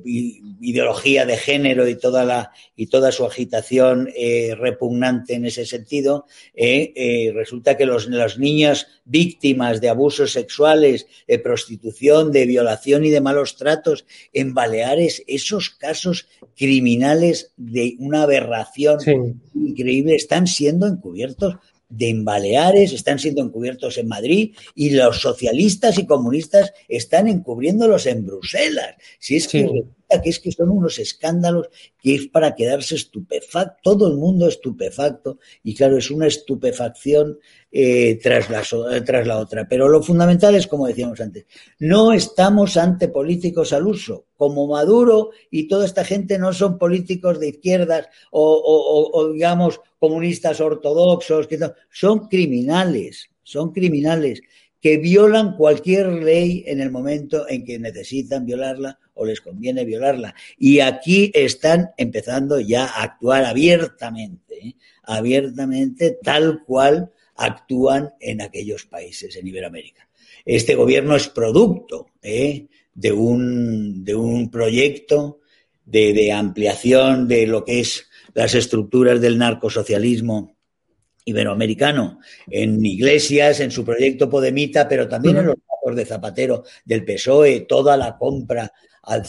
ideología 0.60 1.26
de 1.26 1.36
género 1.36 1.88
y 1.88 1.96
toda, 1.96 2.24
la, 2.24 2.52
y 2.76 2.86
toda 2.86 3.10
su 3.10 3.24
agitación 3.24 4.08
eh, 4.14 4.54
repugnante 4.56 5.34
en 5.34 5.46
ese 5.46 5.66
sentido, 5.66 6.26
eh, 6.54 7.32
resulta 7.34 7.76
que 7.76 7.84
los, 7.84 8.06
las 8.06 8.38
niñas 8.38 8.86
víctimas 9.04 9.80
de 9.80 9.88
abusos 9.88 10.30
sexuales, 10.30 11.08
de 11.26 11.40
prostitución, 11.40 12.30
de 12.30 12.46
violación 12.46 13.04
y 13.04 13.10
de 13.10 13.20
malos 13.20 13.56
tratos 13.56 14.04
en 14.32 14.54
Baleares, 14.54 15.24
esos 15.26 15.70
casos 15.70 16.28
criminales 16.56 17.52
de 17.56 17.96
una 17.98 18.22
aberración 18.22 19.00
increíble 19.54 20.14
están 20.14 20.46
siendo 20.46 20.86
encubiertos 20.86 21.56
de 21.92 22.08
en 22.08 22.24
Baleares, 22.24 22.92
están 22.92 23.18
siendo 23.18 23.42
encubiertos 23.42 23.98
en 23.98 24.08
Madrid 24.08 24.54
y 24.74 24.90
los 24.90 25.20
socialistas 25.20 25.98
y 25.98 26.06
comunistas 26.06 26.72
están 26.88 27.28
encubriéndolos 27.28 28.06
en 28.06 28.24
Bruselas. 28.24 28.96
Si 29.18 29.36
es 29.36 29.46
que 29.46 29.68
que 30.20 30.30
es 30.30 30.38
que 30.38 30.52
son 30.52 30.70
unos 30.70 30.98
escándalos 30.98 31.68
que 32.00 32.14
es 32.16 32.26
para 32.26 32.54
quedarse 32.54 32.96
estupefacto, 32.96 33.78
todo 33.82 34.08
el 34.08 34.16
mundo 34.16 34.48
estupefacto, 34.48 35.38
y 35.62 35.74
claro, 35.74 35.96
es 35.96 36.10
una 36.10 36.26
estupefacción 36.26 37.38
eh, 37.70 38.18
tras, 38.22 38.50
la, 38.50 38.60
eh, 38.94 39.00
tras 39.00 39.26
la 39.26 39.38
otra. 39.38 39.66
Pero 39.68 39.88
lo 39.88 40.02
fundamental 40.02 40.54
es, 40.54 40.66
como 40.66 40.86
decíamos 40.86 41.20
antes, 41.20 41.46
no 41.78 42.12
estamos 42.12 42.76
ante 42.76 43.08
políticos 43.08 43.72
al 43.72 43.86
uso. 43.86 44.26
Como 44.36 44.66
Maduro 44.66 45.30
y 45.50 45.68
toda 45.68 45.86
esta 45.86 46.04
gente 46.04 46.38
no 46.38 46.52
son 46.52 46.76
políticos 46.76 47.38
de 47.38 47.50
izquierdas 47.50 48.08
o, 48.30 49.30
digamos, 49.32 49.80
comunistas 49.98 50.60
ortodoxos, 50.60 51.48
son 51.90 52.26
criminales, 52.28 53.30
son 53.44 53.72
criminales 53.72 54.42
que 54.82 54.98
violan 54.98 55.56
cualquier 55.56 56.08
ley 56.08 56.64
en 56.66 56.80
el 56.80 56.90
momento 56.90 57.48
en 57.48 57.64
que 57.64 57.78
necesitan 57.78 58.44
violarla 58.44 58.98
o 59.14 59.24
les 59.24 59.40
conviene 59.40 59.84
violarla. 59.84 60.34
Y 60.58 60.80
aquí 60.80 61.30
están 61.34 61.92
empezando 61.96 62.58
ya 62.58 62.86
a 62.86 63.04
actuar 63.04 63.44
abiertamente, 63.44 64.58
¿eh? 64.66 64.74
abiertamente 65.04 66.18
tal 66.20 66.64
cual 66.64 67.12
actúan 67.36 68.10
en 68.18 68.42
aquellos 68.42 68.84
países 68.84 69.36
en 69.36 69.46
Iberoamérica. 69.46 70.08
Este 70.44 70.74
gobierno 70.74 71.14
es 71.14 71.28
producto 71.28 72.08
¿eh? 72.20 72.66
de, 72.92 73.12
un, 73.12 74.04
de 74.04 74.16
un 74.16 74.50
proyecto 74.50 75.38
de, 75.86 76.12
de 76.12 76.32
ampliación 76.32 77.28
de 77.28 77.46
lo 77.46 77.64
que 77.64 77.78
es 77.78 78.08
las 78.34 78.56
estructuras 78.56 79.20
del 79.20 79.38
narcosocialismo 79.38 80.56
iberoamericano, 81.24 82.20
en 82.48 82.84
Iglesias, 82.84 83.60
en 83.60 83.70
su 83.70 83.84
proyecto 83.84 84.28
Podemita, 84.28 84.88
pero 84.88 85.08
también 85.08 85.36
en 85.38 85.46
los 85.46 85.56
casos 85.56 85.96
de 85.96 86.04
Zapatero 86.04 86.64
del 86.84 87.04
PSOE, 87.04 87.60
toda 87.60 87.96
la 87.96 88.16
compra 88.18 88.72
al, 89.02 89.24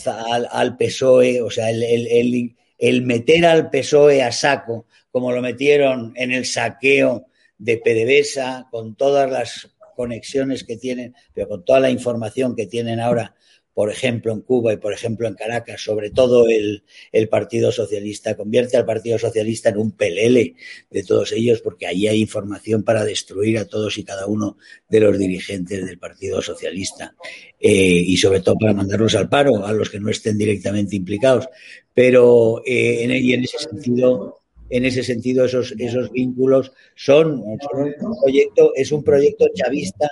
al, 0.50 0.76
PSOE, 0.76 1.42
o 1.42 1.50
sea, 1.50 1.70
el, 1.70 1.82
el, 1.82 2.56
el, 2.78 3.02
meter 3.02 3.46
al 3.46 3.70
PSOE 3.70 4.22
a 4.22 4.32
saco, 4.32 4.86
como 5.10 5.32
lo 5.32 5.42
metieron 5.42 6.12
en 6.16 6.32
el 6.32 6.44
saqueo 6.44 7.26
de 7.58 7.78
PDVSA, 7.78 8.68
con 8.70 8.94
todas 8.96 9.30
las 9.30 9.70
conexiones 9.96 10.64
que 10.64 10.76
tienen, 10.76 11.14
pero 11.32 11.48
con 11.48 11.64
toda 11.64 11.80
la 11.80 11.90
información 11.90 12.56
que 12.56 12.66
tienen 12.66 13.00
ahora 13.00 13.34
por 13.74 13.90
ejemplo, 13.90 14.32
en 14.32 14.40
Cuba 14.40 14.72
y, 14.72 14.76
por 14.76 14.92
ejemplo, 14.92 15.26
en 15.26 15.34
Caracas, 15.34 15.82
sobre 15.82 16.10
todo 16.10 16.46
el, 16.48 16.84
Partido 17.28 17.72
Socialista, 17.72 18.36
convierte 18.36 18.76
al 18.76 18.86
Partido 18.86 19.18
Socialista 19.18 19.70
en 19.70 19.78
un 19.78 19.90
pelele 19.90 20.54
de 20.90 21.02
todos 21.02 21.32
ellos, 21.32 21.60
porque 21.60 21.86
ahí 21.86 22.06
hay 22.06 22.20
información 22.20 22.84
para 22.84 23.04
destruir 23.04 23.58
a 23.58 23.66
todos 23.66 23.98
y 23.98 24.04
cada 24.04 24.26
uno 24.26 24.56
de 24.88 25.00
los 25.00 25.18
dirigentes 25.18 25.84
del 25.84 25.98
Partido 25.98 26.40
Socialista, 26.40 27.16
eh, 27.58 27.70
y 27.70 28.16
sobre 28.16 28.40
todo 28.40 28.56
para 28.56 28.72
mandarlos 28.72 29.16
al 29.16 29.28
paro, 29.28 29.66
a 29.66 29.72
los 29.72 29.90
que 29.90 29.98
no 29.98 30.08
estén 30.08 30.38
directamente 30.38 30.94
implicados. 30.94 31.48
Pero, 31.92 32.62
eh, 32.64 33.02
en, 33.02 33.10
y 33.10 33.32
en 33.32 33.42
ese 33.42 33.58
sentido, 33.58 34.40
en 34.70 34.84
ese 34.84 35.02
sentido, 35.02 35.44
esos, 35.44 35.74
esos 35.78 36.12
vínculos 36.12 36.72
son, 36.94 37.42
son 37.70 37.94
un 38.00 38.20
proyecto, 38.22 38.72
es 38.76 38.92
un 38.92 39.02
proyecto 39.02 39.46
chavista 39.52 40.08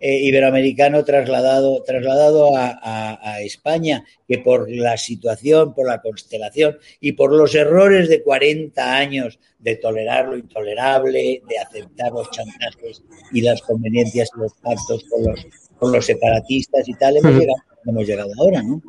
eh, 0.00 0.18
iberoamericano 0.22 1.04
trasladado, 1.04 1.82
trasladado 1.82 2.56
a, 2.56 2.70
a, 2.70 3.32
a, 3.34 3.40
España, 3.42 4.04
que 4.26 4.38
por 4.38 4.70
la 4.70 4.96
situación, 4.96 5.74
por 5.74 5.86
la 5.86 6.00
constelación 6.00 6.78
y 7.00 7.12
por 7.12 7.32
los 7.32 7.54
errores 7.54 8.08
de 8.08 8.22
40 8.22 8.96
años 8.96 9.38
de 9.58 9.76
tolerar 9.76 10.28
lo 10.28 10.38
intolerable, 10.38 11.42
de 11.46 11.58
aceptar 11.58 12.12
los 12.12 12.30
chantajes 12.30 13.02
y 13.32 13.42
las 13.42 13.60
conveniencias 13.60 14.30
y 14.34 14.40
los 14.40 14.54
pactos 14.54 15.04
con 15.04 15.24
los, 15.24 15.46
con 15.78 15.92
los 15.92 16.06
separatistas 16.06 16.88
y 16.88 16.94
tal, 16.94 17.18
hemos, 17.18 17.32
llegado, 17.32 17.58
hemos 17.86 18.06
llegado 18.06 18.30
ahora, 18.38 18.62
¿no? 18.62 18.82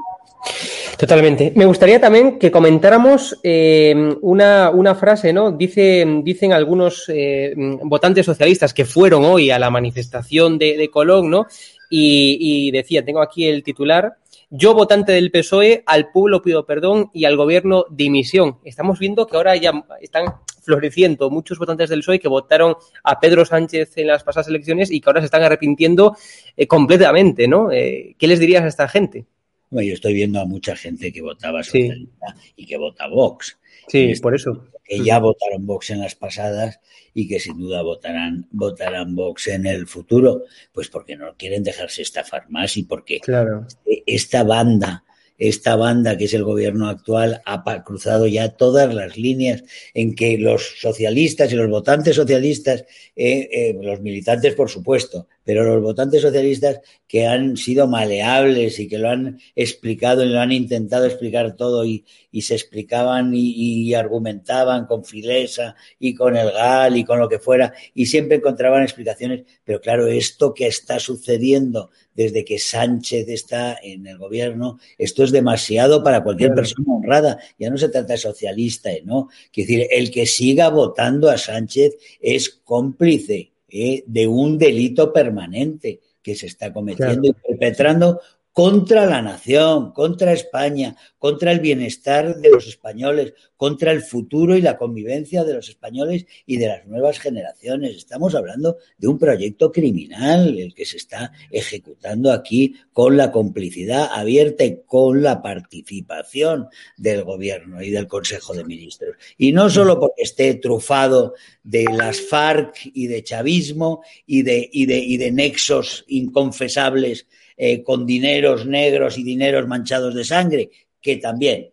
Totalmente. 0.97 1.53
Me 1.55 1.65
gustaría 1.65 1.99
también 1.99 2.37
que 2.37 2.51
comentáramos 2.51 3.39
eh, 3.43 4.15
una, 4.21 4.69
una, 4.69 4.95
frase, 4.95 5.33
¿no? 5.33 5.51
Dice, 5.51 6.05
dicen 6.23 6.53
algunos 6.53 7.05
eh, 7.09 7.53
votantes 7.83 8.25
socialistas 8.25 8.73
que 8.73 8.85
fueron 8.85 9.25
hoy 9.25 9.51
a 9.51 9.59
la 9.59 9.69
manifestación 9.69 10.57
de, 10.57 10.77
de 10.77 10.89
Colón, 10.89 11.29
¿no? 11.29 11.47
Y, 11.89 12.37
y, 12.39 12.71
decía, 12.71 13.03
tengo 13.03 13.21
aquí 13.21 13.47
el 13.47 13.63
titular, 13.63 14.17
yo 14.49 14.73
votante 14.73 15.13
del 15.13 15.31
PSOE, 15.31 15.83
al 15.85 16.11
pueblo 16.11 16.41
pido 16.41 16.65
perdón 16.65 17.09
y 17.13 17.25
al 17.25 17.37
gobierno 17.37 17.85
dimisión. 17.89 18.57
Estamos 18.63 18.99
viendo 18.99 19.25
que 19.25 19.37
ahora 19.37 19.55
ya 19.55 19.71
están 20.01 20.25
floreciendo 20.61 21.29
muchos 21.29 21.57
votantes 21.57 21.89
del 21.89 22.01
PSOE 22.01 22.19
que 22.19 22.27
votaron 22.27 22.75
a 23.03 23.19
Pedro 23.19 23.45
Sánchez 23.45 23.97
en 23.97 24.07
las 24.07 24.23
pasadas 24.23 24.47
elecciones 24.47 24.91
y 24.91 25.01
que 25.01 25.09
ahora 25.09 25.21
se 25.21 25.25
están 25.25 25.43
arrepintiendo 25.43 26.15
eh, 26.55 26.67
completamente, 26.67 27.47
¿no? 27.47 27.71
Eh, 27.71 28.15
¿Qué 28.17 28.27
les 28.27 28.39
dirías 28.39 28.63
a 28.63 28.67
esta 28.67 28.87
gente? 28.87 29.25
Bueno, 29.71 29.87
yo 29.87 29.93
estoy 29.93 30.13
viendo 30.13 30.39
a 30.41 30.45
mucha 30.45 30.75
gente 30.75 31.11
que 31.13 31.21
votaba 31.21 31.63
socialista 31.63 32.35
y 32.57 32.65
que 32.65 32.77
vota 32.77 33.07
Vox. 33.07 33.57
Sí, 33.87 34.13
por 34.21 34.35
eso. 34.35 34.67
Que 34.83 35.03
ya 35.03 35.19
votaron 35.19 35.65
Vox 35.65 35.89
en 35.91 36.01
las 36.01 36.13
pasadas 36.13 36.81
y 37.13 37.27
que 37.27 37.39
sin 37.39 37.57
duda 37.57 37.81
votarán, 37.81 38.47
votarán 38.51 39.15
Vox 39.15 39.47
en 39.47 39.65
el 39.65 39.87
futuro, 39.87 40.43
pues 40.73 40.89
porque 40.89 41.15
no 41.15 41.35
quieren 41.37 41.63
dejarse 41.63 42.01
estafar 42.01 42.49
más 42.49 42.75
y 42.75 42.83
porque 42.83 43.21
claro. 43.21 43.65
esta 44.05 44.43
banda 44.43 45.05
esta 45.41 45.75
banda 45.75 46.17
que 46.17 46.25
es 46.25 46.35
el 46.35 46.43
gobierno 46.43 46.87
actual 46.87 47.41
ha 47.45 47.83
cruzado 47.83 48.27
ya 48.27 48.49
todas 48.49 48.93
las 48.93 49.17
líneas 49.17 49.63
en 49.95 50.13
que 50.13 50.37
los 50.37 50.79
socialistas 50.79 51.51
y 51.51 51.55
los 51.55 51.67
votantes 51.67 52.15
socialistas, 52.15 52.85
eh, 53.15 53.49
eh, 53.51 53.77
los 53.81 54.01
militantes 54.01 54.53
por 54.53 54.69
supuesto, 54.69 55.27
pero 55.43 55.63
los 55.63 55.81
votantes 55.81 56.21
socialistas 56.21 56.81
que 57.07 57.25
han 57.25 57.57
sido 57.57 57.87
maleables 57.87 58.79
y 58.79 58.87
que 58.87 58.99
lo 58.99 59.09
han 59.09 59.39
explicado 59.55 60.23
y 60.23 60.29
lo 60.29 60.39
han 60.39 60.51
intentado 60.51 61.07
explicar 61.07 61.55
todo 61.55 61.85
y, 61.85 62.05
se 62.39 62.53
explicaban 62.53 63.31
y, 63.33 63.95
argumentaban 63.95 64.85
con 64.85 65.03
Filesa 65.03 65.75
y 65.99 66.13
con 66.13 66.37
el 66.37 66.51
GAL 66.51 66.97
y 66.97 67.03
con 67.03 67.19
lo 67.19 67.27
que 67.27 67.39
fuera 67.39 67.73
y 67.95 68.05
siempre 68.05 68.37
encontraban 68.37 68.83
explicaciones, 68.83 69.43
pero 69.63 69.81
claro, 69.81 70.05
esto 70.05 70.53
que 70.53 70.67
está 70.67 70.99
sucediendo 70.99 71.89
desde 72.23 72.45
que 72.45 72.59
Sánchez 72.59 73.27
está 73.29 73.77
en 73.81 74.05
el 74.07 74.17
gobierno, 74.17 74.79
esto 74.97 75.23
es 75.23 75.31
demasiado 75.31 76.03
para 76.03 76.23
cualquier 76.23 76.53
persona 76.53 76.93
honrada, 76.93 77.39
ya 77.57 77.69
no 77.69 77.77
se 77.77 77.89
trata 77.89 78.13
de 78.13 78.19
socialista, 78.19 78.89
¿no? 79.03 79.29
Quiere 79.51 79.71
decir, 79.71 79.87
el 79.91 80.11
que 80.11 80.25
siga 80.25 80.69
votando 80.69 81.29
a 81.29 81.37
Sánchez 81.37 81.95
es 82.19 82.49
cómplice 82.49 83.51
eh, 83.69 84.03
de 84.05 84.27
un 84.27 84.57
delito 84.57 85.13
permanente 85.13 85.99
que 86.21 86.35
se 86.35 86.47
está 86.47 86.71
cometiendo 86.71 87.29
y 87.29 87.33
perpetrando 87.33 88.21
contra 88.53 89.05
la 89.05 89.21
nación, 89.21 89.93
contra 89.93 90.33
España, 90.33 90.95
contra 91.17 91.51
el 91.51 91.61
bienestar 91.61 92.35
de 92.35 92.49
los 92.49 92.67
españoles, 92.67 93.33
contra 93.55 93.91
el 93.91 94.01
futuro 94.01 94.57
y 94.57 94.61
la 94.61 94.77
convivencia 94.77 95.43
de 95.43 95.53
los 95.53 95.69
españoles 95.69 96.25
y 96.45 96.57
de 96.57 96.67
las 96.67 96.85
nuevas 96.85 97.19
generaciones. 97.19 97.95
Estamos 97.95 98.35
hablando 98.35 98.77
de 98.97 99.07
un 99.07 99.17
proyecto 99.17 99.71
criminal, 99.71 100.59
el 100.59 100.73
que 100.73 100.85
se 100.85 100.97
está 100.97 101.31
ejecutando 101.49 102.31
aquí 102.31 102.75
con 102.91 103.15
la 103.15 103.31
complicidad 103.31 104.09
abierta 104.11 104.65
y 104.65 104.81
con 104.85 105.21
la 105.21 105.41
participación 105.41 106.67
del 106.97 107.23
gobierno 107.23 107.81
y 107.81 107.89
del 107.89 108.07
Consejo 108.07 108.53
de 108.53 108.65
Ministros. 108.65 109.15
Y 109.37 109.53
no 109.53 109.69
solo 109.69 109.99
porque 109.99 110.23
esté 110.23 110.55
trufado 110.55 111.35
de 111.63 111.85
las 111.85 112.19
FARC 112.19 112.75
y 112.93 113.07
de 113.07 113.23
chavismo 113.23 114.01
y 114.25 114.41
de, 114.41 114.69
y 114.71 114.87
de, 114.87 114.97
y 114.97 115.17
de 115.17 115.31
nexos 115.31 116.03
inconfesables 116.07 117.27
eh, 117.63 117.83
con 117.83 118.07
dineros 118.07 118.65
negros 118.65 119.19
y 119.19 119.23
dineros 119.23 119.67
manchados 119.67 120.15
de 120.15 120.25
sangre, 120.25 120.71
que 120.99 121.17
también, 121.17 121.69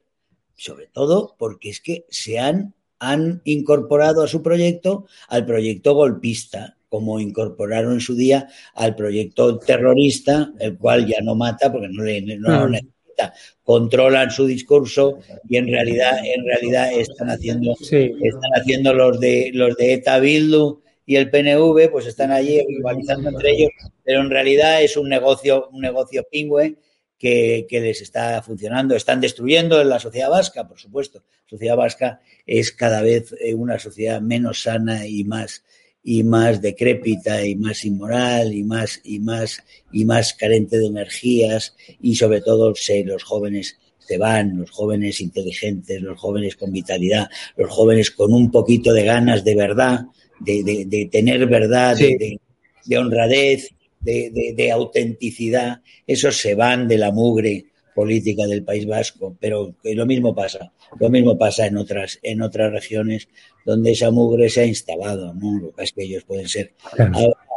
sobre 0.54 0.86
todo 0.88 1.34
porque 1.38 1.70
es 1.70 1.80
que 1.80 2.04
se 2.10 2.38
han, 2.38 2.74
han 2.98 3.40
incorporado 3.44 4.22
a 4.22 4.28
su 4.28 4.42
proyecto 4.42 5.06
al 5.28 5.46
proyecto 5.46 5.94
golpista, 5.94 6.76
como 6.90 7.18
incorporaron 7.20 7.94
en 7.94 8.00
su 8.00 8.14
día 8.14 8.50
al 8.74 8.96
proyecto 8.96 9.58
terrorista, 9.60 10.52
el 10.60 10.76
cual 10.76 11.06
ya 11.06 11.22
no 11.22 11.34
mata 11.34 11.72
porque 11.72 11.88
no, 11.88 12.04
le, 12.04 12.20
lo 12.36 12.68
necesita. 12.68 13.32
Controlan 13.62 14.30
su 14.30 14.44
discurso 14.44 15.20
y 15.48 15.56
en 15.56 15.68
realidad, 15.68 16.18
en 16.22 16.44
realidad 16.44 16.92
están 16.92 17.30
haciendo, 17.30 17.74
están 17.80 18.50
haciendo 18.60 18.92
los 18.92 19.18
de 19.18 19.52
los 19.54 19.74
de 19.78 19.94
ETA 19.94 20.18
Bildu 20.18 20.82
y 21.08 21.16
el 21.16 21.30
PNV 21.30 21.90
pues 21.90 22.04
están 22.04 22.32
allí 22.32 22.62
rivalizando 22.68 23.30
entre 23.30 23.52
ellos, 23.52 23.70
pero 24.04 24.20
en 24.20 24.28
realidad 24.28 24.82
es 24.82 24.94
un 24.94 25.08
negocio, 25.08 25.70
un 25.72 25.80
negocio 25.80 26.26
pingüe 26.30 26.76
que, 27.18 27.66
les 27.70 28.02
está 28.02 28.42
funcionando. 28.42 28.94
Están 28.94 29.18
destruyendo 29.18 29.82
la 29.84 30.00
sociedad 30.00 30.28
vasca, 30.28 30.68
por 30.68 30.78
supuesto. 30.78 31.20
La 31.20 31.48
sociedad 31.48 31.76
vasca 31.76 32.20
es 32.44 32.72
cada 32.72 33.00
vez 33.00 33.34
eh, 33.40 33.54
una 33.54 33.78
sociedad 33.78 34.20
menos 34.20 34.60
sana 34.64 35.06
y 35.06 35.24
más 35.24 35.64
y 36.02 36.24
más 36.24 36.60
decrépita 36.60 37.42
y 37.42 37.56
más 37.56 37.86
inmoral 37.86 38.52
y 38.52 38.62
más 38.62 39.00
y 39.02 39.18
más 39.18 39.64
y 39.90 40.04
más 40.04 40.34
carente 40.34 40.78
de 40.78 40.88
energías 40.88 41.74
y 42.02 42.16
sobre 42.16 42.42
todo 42.42 42.74
los 43.06 43.22
jóvenes 43.24 43.78
se 43.98 44.18
van, 44.18 44.58
los 44.58 44.70
jóvenes 44.70 45.22
inteligentes, 45.22 46.02
los 46.02 46.20
jóvenes 46.20 46.54
con 46.56 46.70
vitalidad, 46.70 47.30
los 47.56 47.70
jóvenes 47.70 48.10
con 48.10 48.34
un 48.34 48.50
poquito 48.50 48.92
de 48.92 49.04
ganas 49.04 49.42
de 49.42 49.54
verdad, 49.54 50.06
de, 50.40 51.08
tener 51.10 51.46
verdad, 51.46 51.96
de, 51.96 52.98
honradez, 52.98 53.70
de, 54.00 54.70
autenticidad, 54.72 55.80
esos 56.06 56.36
se 56.36 56.54
van 56.54 56.88
de 56.88 56.98
la 56.98 57.10
mugre 57.12 57.66
política 57.94 58.46
del 58.46 58.62
País 58.62 58.86
Vasco, 58.86 59.36
pero 59.40 59.74
lo 59.82 60.06
mismo 60.06 60.34
pasa, 60.34 60.72
lo 61.00 61.10
mismo 61.10 61.36
pasa 61.36 61.66
en 61.66 61.76
otras, 61.76 62.18
en 62.22 62.42
otras 62.42 62.72
regiones 62.72 63.28
donde 63.64 63.92
esa 63.92 64.10
mugre 64.10 64.48
se 64.48 64.60
ha 64.60 64.66
instalado, 64.66 65.34
¿no? 65.34 65.58
Lo 65.58 65.72
que 65.72 65.82
es 65.82 65.92
que 65.92 66.04
ellos 66.04 66.24
pueden 66.24 66.48
ser 66.48 66.74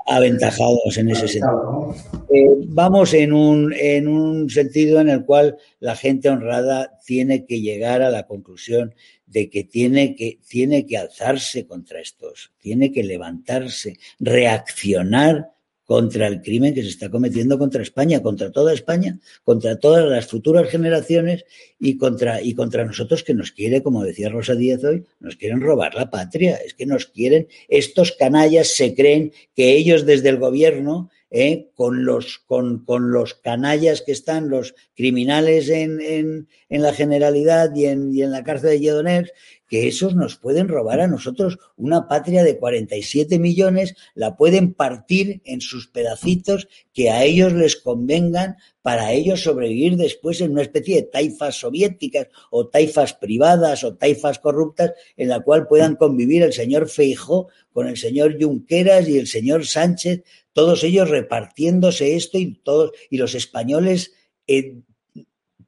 aventajados 0.08 0.98
en 0.98 1.10
ese 1.10 1.28
sentido. 1.28 1.96
Eh, 2.34 2.50
vamos 2.68 3.14
en 3.14 3.34
un, 3.34 3.74
en 3.74 4.08
un 4.08 4.50
sentido 4.50 5.00
en 5.00 5.10
el 5.10 5.26
cual 5.26 5.58
la 5.80 5.96
gente 5.96 6.30
honrada 6.30 6.98
tiene 7.06 7.46
que 7.46 7.62
llegar 7.62 8.02
a 8.02 8.10
la 8.10 8.26
conclusión 8.26 8.96
de 9.32 9.50
que 9.50 9.64
tiene 9.64 10.16
que, 10.16 10.40
tiene 10.48 10.86
que 10.86 10.98
alzarse 10.98 11.66
contra 11.66 12.02
estos, 12.02 12.52
tiene 12.60 12.92
que 12.92 13.04
levantarse, 13.04 13.98
reaccionar 14.20 15.52
contra 15.86 16.28
el 16.28 16.42
crimen 16.42 16.74
que 16.74 16.84
se 16.84 16.90
está 16.90 17.10
cometiendo 17.10 17.58
contra 17.58 17.82
España, 17.82 18.22
contra 18.22 18.50
toda 18.50 18.74
España, 18.74 19.20
contra 19.44 19.78
todas 19.78 20.10
las 20.10 20.28
futuras 20.28 20.70
generaciones 20.70 21.44
y 21.80 21.98
contra, 21.98 22.42
y 22.42 22.54
contra 22.54 22.86
nosotros 22.86 23.24
que 23.24 23.34
nos 23.34 23.52
quiere, 23.52 23.84
como 23.84 24.04
decía 24.04 24.30
Rosa 24.30 24.56
Díez 24.56 24.84
hoy, 24.84 25.04
nos 25.20 25.36
quieren 25.36 25.60
robar 25.60 25.96
la 25.96 26.10
patria, 26.10 26.56
es 26.56 26.74
que 26.74 26.86
nos 26.86 27.08
quieren, 27.08 27.48
estos 27.68 28.14
canallas 28.14 28.70
se 28.70 28.96
creen 28.96 29.34
que 29.54 29.76
ellos 29.76 30.06
desde 30.06 30.30
el 30.30 30.38
gobierno 30.38 31.10
¿eh? 31.32 31.72
con, 31.76 32.06
los, 32.06 32.40
con, 32.40 32.86
con, 32.86 33.12
los 33.12 33.34
canallas 33.34 34.02
que 34.02 34.12
están, 34.12 34.50
los 34.50 34.76
criminales 34.96 35.70
en, 35.70 36.00
en, 36.02 36.48
en 36.70 36.82
la 36.82 36.94
generalidad 36.94 37.74
y 37.74 37.86
en, 37.86 38.14
y 38.14 38.22
en, 38.22 38.32
la 38.32 38.44
cárcel 38.44 38.72
de 38.72 38.80
Lledoners, 38.82 39.32
que 39.72 39.88
esos 39.88 40.16
nos 40.16 40.36
pueden 40.36 40.68
robar 40.68 41.00
a 41.00 41.08
nosotros 41.08 41.58
una 41.78 42.10
patria 42.10 42.44
de 42.44 42.58
47 42.58 43.40
millones, 43.40 43.96
la 44.16 44.36
pueden 44.36 44.74
partir 44.74 45.42
en 45.46 45.62
sus 45.62 45.88
pedacitos 45.88 46.68
que 46.92 47.10
a 47.10 47.24
ellos 47.24 47.54
les 47.54 47.78
convengan 47.78 48.58
para 48.82 49.14
ellos 49.14 49.44
sobrevivir 49.44 49.96
después 49.96 50.42
en 50.42 50.52
una 50.52 50.64
especie 50.64 50.98
de 50.98 51.04
taifas 51.04 51.56
soviéticas 51.56 52.28
o 52.50 52.68
taifas 52.68 53.14
privadas 53.14 53.86
o 53.86 53.96
taifas 53.96 54.40
corruptas 54.40 54.92
en 55.16 55.30
la 55.30 55.40
cual 55.40 55.68
puedan 55.68 55.96
convivir 55.96 56.44
el 56.44 56.52
señor 56.52 56.90
Feijó 56.90 57.48
con 57.72 57.88
el 57.88 57.96
señor 57.96 58.36
Junqueras 58.38 59.08
y 59.08 59.20
el 59.20 59.28
señor 59.28 59.66
Sánchez 59.66 60.24
todos 60.52 60.84
ellos 60.84 61.10
repartiéndose 61.10 62.18
esto 62.18 62.38
y 62.38 62.56
todos 62.56 62.92
y 63.10 63.16
los 63.16 63.36
españoles 63.36 64.12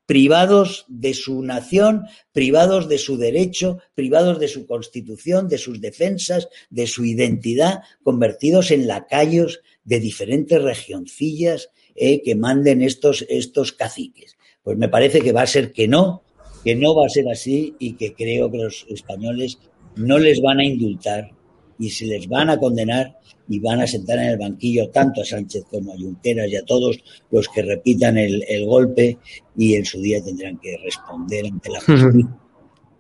privados 0.06 0.86
de 0.88 1.14
su 1.14 1.42
nación, 1.42 2.04
privados 2.32 2.90
de 2.90 2.98
su 2.98 3.18
derecho, 3.18 3.80
privados 3.96 4.40
de 4.40 4.48
su 4.48 4.66
constitución, 4.68 5.48
de 5.48 5.58
sus 5.58 5.80
defensas, 5.82 6.50
de 6.70 6.88
su 6.88 7.06
identidad, 7.06 7.82
convertidos 8.04 8.72
en 8.72 8.88
lacayos 8.88 9.62
de 9.84 10.00
diferentes 10.00 10.62
regioncillas 10.62 11.70
eh, 11.96 12.22
que 12.22 12.36
manden 12.36 12.82
estos, 12.82 13.26
estos 13.30 13.72
caciques. 13.72 14.38
Pues 14.64 14.78
me 14.78 14.90
parece 14.90 15.22
que 15.22 15.32
va 15.32 15.44
a 15.44 15.48
ser 15.48 15.72
que 15.72 15.88
no, 15.88 16.24
que 16.64 16.76
no 16.76 16.96
va 16.96 17.06
a 17.06 17.10
ser 17.10 17.30
así 17.30 17.76
y 17.80 17.94
que 17.94 18.14
creo 18.14 18.52
que 18.52 18.58
los 18.58 18.86
españoles 18.90 19.60
no 19.96 20.18
les 20.18 20.42
van 20.42 20.60
a 20.60 20.66
indultar 20.66 21.32
y 21.84 21.90
se 21.90 22.06
les 22.06 22.30
van 22.30 22.50
a 22.50 22.58
condenar 22.58 23.20
y 23.50 23.60
van 23.60 23.82
a 23.82 23.88
sentar 23.88 24.18
en 24.20 24.30
el 24.30 24.38
banquillo 24.38 24.90
tanto 24.90 25.22
a 25.22 25.26
Sánchez 25.26 25.66
como 25.70 25.92
a 25.92 25.98
Junqueras 25.98 26.50
y 26.50 26.56
a 26.56 26.64
todos 26.64 26.98
los 27.30 27.50
que 27.50 27.62
repitan 27.62 28.18
el, 28.18 28.66
golpe 28.66 29.18
y 29.58 29.76
en 29.76 29.84
su 29.84 30.00
día 30.00 30.24
tendrán 30.24 30.58
que 30.60 30.78
responder 30.78 31.46
ante 31.46 31.70
la 31.70 31.82
justicia 31.82 32.38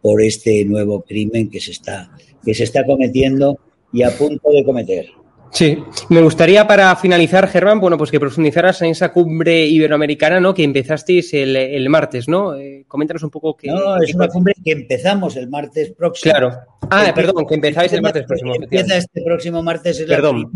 por 0.01 0.21
este 0.21 0.65
nuevo 0.65 1.01
crimen 1.01 1.49
que 1.49 1.61
se 1.61 1.71
está, 1.71 2.11
que 2.43 2.53
se 2.53 2.65
está 2.65 2.85
cometiendo 2.85 3.57
y 3.93 4.03
a 4.03 4.11
punto 4.17 4.51
de 4.51 4.65
cometer. 4.65 5.22
Sí, 5.53 5.77
me 6.09 6.19
gustaría 6.21 6.65
para 6.65 6.95
finalizar, 6.95 7.47
Germán, 7.47 7.79
bueno, 7.79 7.95
pues 7.95 8.09
que 8.09 8.19
profundizaras 8.19 8.81
en 8.81 8.89
esa 8.89 9.13
cumbre 9.13 9.63
iberoamericana, 9.67 10.39
¿no? 10.39 10.51
Que 10.51 10.63
empezasteis 10.63 11.31
el, 11.35 11.87
martes, 11.89 12.27
¿no? 12.27 12.55
Eh, 12.55 12.85
coméntanos 12.87 13.21
un 13.21 13.29
poco 13.29 13.55
que... 13.55 13.67
No, 13.67 14.01
es 14.01 14.15
una 14.15 14.27
cumbre 14.29 14.55
que 14.65 14.71
empezamos 14.71 15.35
el 15.35 15.47
martes 15.49 15.91
próximo. 15.91 16.31
Claro. 16.31 16.57
Ah, 16.89 17.11
perdón, 17.13 17.45
que 17.47 17.53
empezáis 17.53 17.93
el 17.93 18.01
martes 18.01 18.25
próximo. 18.25 18.55
Empieza 18.55 18.97
este 18.97 19.21
próximo 19.21 19.61
martes, 19.61 19.99
es 19.99 20.07
la 20.07 20.17
primera 20.17 20.49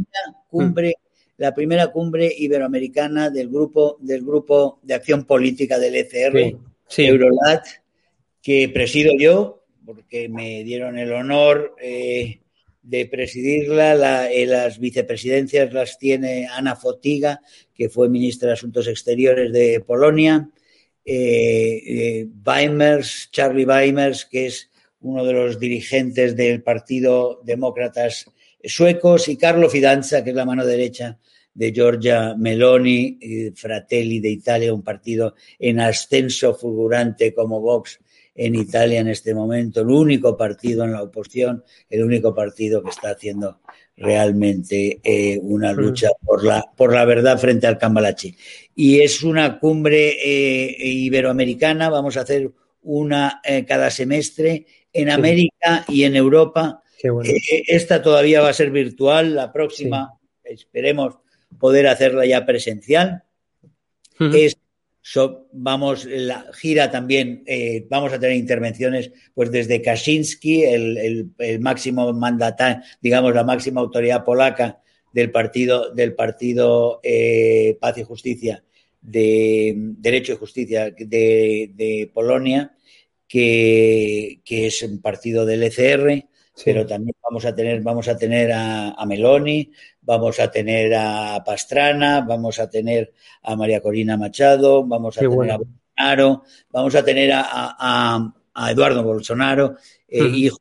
cumbre, 0.50 0.96
la 1.38 1.54
primera 1.54 1.88
cumbre 1.92 2.34
iberoamericana 2.36 3.30
del 3.30 3.50
grupo, 3.50 3.98
del 4.00 4.26
grupo 4.26 4.80
de 4.82 4.96
acción 4.96 5.26
política 5.26 5.78
del 5.78 5.94
ECR, 5.94 6.58
Eurolat, 6.98 7.68
que 8.42 8.68
presido 8.74 9.12
yo, 9.16 9.64
porque 9.86 10.28
me 10.28 10.64
dieron 10.64 10.98
el 10.98 11.14
honor... 11.14 11.76
Eh, 11.80 12.40
de 12.88 13.06
presidirla. 13.06 14.32
Eh, 14.32 14.46
las 14.46 14.80
vicepresidencias 14.80 15.74
las 15.74 15.98
tiene 15.98 16.48
Ana 16.48 16.76
Fotiga, 16.76 17.42
que 17.74 17.90
fue 17.90 18.10
ministra 18.10 18.48
de 18.48 18.54
Asuntos 18.54 18.88
Exteriores 18.88 19.52
de 19.52 19.82
Polonia. 19.82 20.50
eh, 21.10 22.28
Weimers, 22.46 23.30
Charlie 23.32 23.66
Weimers, 23.66 24.26
que 24.26 24.48
es 24.48 24.70
uno 25.02 25.24
de 25.24 25.34
los 25.34 25.60
dirigentes 25.60 26.36
del 26.36 26.64
Partido 26.64 27.42
Demócratas 27.44 28.26
suecos, 28.64 29.30
y 29.30 29.38
Carlo 29.38 29.70
Fidanza, 29.70 30.24
que 30.24 30.32
es 30.32 30.36
la 30.36 30.46
mano 30.46 30.66
derecha 30.66 31.18
de 31.54 31.72
Giorgia 31.72 32.36
Meloni, 32.36 33.18
Fratelli 33.56 34.20
de 34.20 34.30
Italia, 34.30 34.74
un 34.74 34.84
partido 34.84 35.36
en 35.58 35.80
ascenso 35.80 36.54
fulgurante 36.54 37.34
como 37.34 37.62
Vox 37.62 38.00
en 38.38 38.54
Italia 38.54 39.00
en 39.00 39.08
este 39.08 39.34
momento, 39.34 39.82
el 39.82 39.88
único 39.88 40.38
partido 40.38 40.86
en 40.86 40.94
la 40.94 41.02
oposición, 41.02 41.64
el 41.90 42.04
único 42.04 42.36
partido 42.36 42.84
que 42.84 42.92
está 42.92 43.10
haciendo 43.10 43.60
realmente 43.98 45.00
eh, 45.04 45.40
una 45.42 45.74
lucha 45.74 46.10
por 46.24 46.46
la, 46.46 46.64
por 46.78 46.94
la 46.94 47.04
verdad 47.04 47.40
frente 47.40 47.66
al 47.66 47.80
Cambalache. 47.80 48.36
Y 48.76 49.02
es 49.02 49.24
una 49.24 49.60
cumbre 49.60 50.18
eh, 50.24 50.78
iberoamericana, 50.80 51.90
vamos 51.90 52.16
a 52.16 52.22
hacer 52.22 52.52
una 52.84 53.42
eh, 53.44 53.66
cada 53.66 53.90
semestre 53.90 54.68
en 54.94 55.10
América 55.10 55.84
y 55.88 56.04
en 56.04 56.16
Europa. 56.16 56.84
esta 57.68 58.04
todavía 58.04 58.42
va 58.42 58.50
a 58.50 58.54
ser 58.54 58.70
virtual, 58.70 59.34
la 59.34 59.52
próxima 59.52 60.14
esperemos 60.44 61.16
poder 61.60 61.88
hacerla 61.88 62.26
ya 62.28 62.46
presencial. 62.46 63.24
Es 64.20 64.58
vamos, 65.52 66.06
la 66.06 66.46
gira 66.54 66.92
también, 66.92 67.44
eh, 67.46 67.86
vamos 67.90 68.14
a 68.14 68.20
tener 68.20 68.36
intervenciones 68.36 69.12
pues 69.34 69.52
desde 69.52 69.82
Kaczynski, 69.82 70.64
el, 70.64 71.32
máximo 71.60 72.12
mandatario, 72.14 72.84
digamos, 73.02 73.34
la 73.34 73.44
máxima 73.44 73.82
autoridad 73.82 74.24
polaca 74.24 74.82
del 75.14 75.32
partido, 75.32 75.94
del 75.94 76.14
partido 76.14 77.00
eh, 77.04 77.78
Paz 77.80 77.98
y 77.98 78.04
Justicia, 78.04 78.64
de 79.02 79.74
Derecho 79.78 80.34
y 80.34 80.38
Justicia 80.38 80.92
de, 80.92 82.12
Polonia, 82.14 82.76
que, 83.28 84.42
es 84.46 84.84
un 84.84 85.02
partido 85.02 85.46
del 85.46 85.64
ECR, 85.64 86.26
pero 86.66 86.86
también 86.86 87.16
vamos 87.22 87.46
a 87.46 87.56
tener, 87.56 87.82
vamos 87.82 88.08
a 88.08 88.18
tener 88.18 88.52
a 88.52 89.06
Meloni, 89.08 89.72
vamos 90.08 90.40
a 90.40 90.50
tener 90.50 90.96
a 90.96 91.44
Pastrana, 91.46 92.22
vamos 92.22 92.60
a 92.60 92.70
tener 92.70 93.14
a 93.44 93.58
María 93.58 93.82
Corina 93.82 94.16
Machado, 94.16 94.86
vamos 94.86 95.18
a 95.18 95.20
tener 95.20 95.52
a 95.52 95.58
Bolsonaro, 95.58 96.44
vamos 96.72 96.96
a 96.96 97.04
tener 97.04 97.32
a, 97.34 98.34
Eduardo 98.70 99.04
Bolsonaro, 99.04 99.76
eh, 100.08 100.24
hijo 100.34 100.58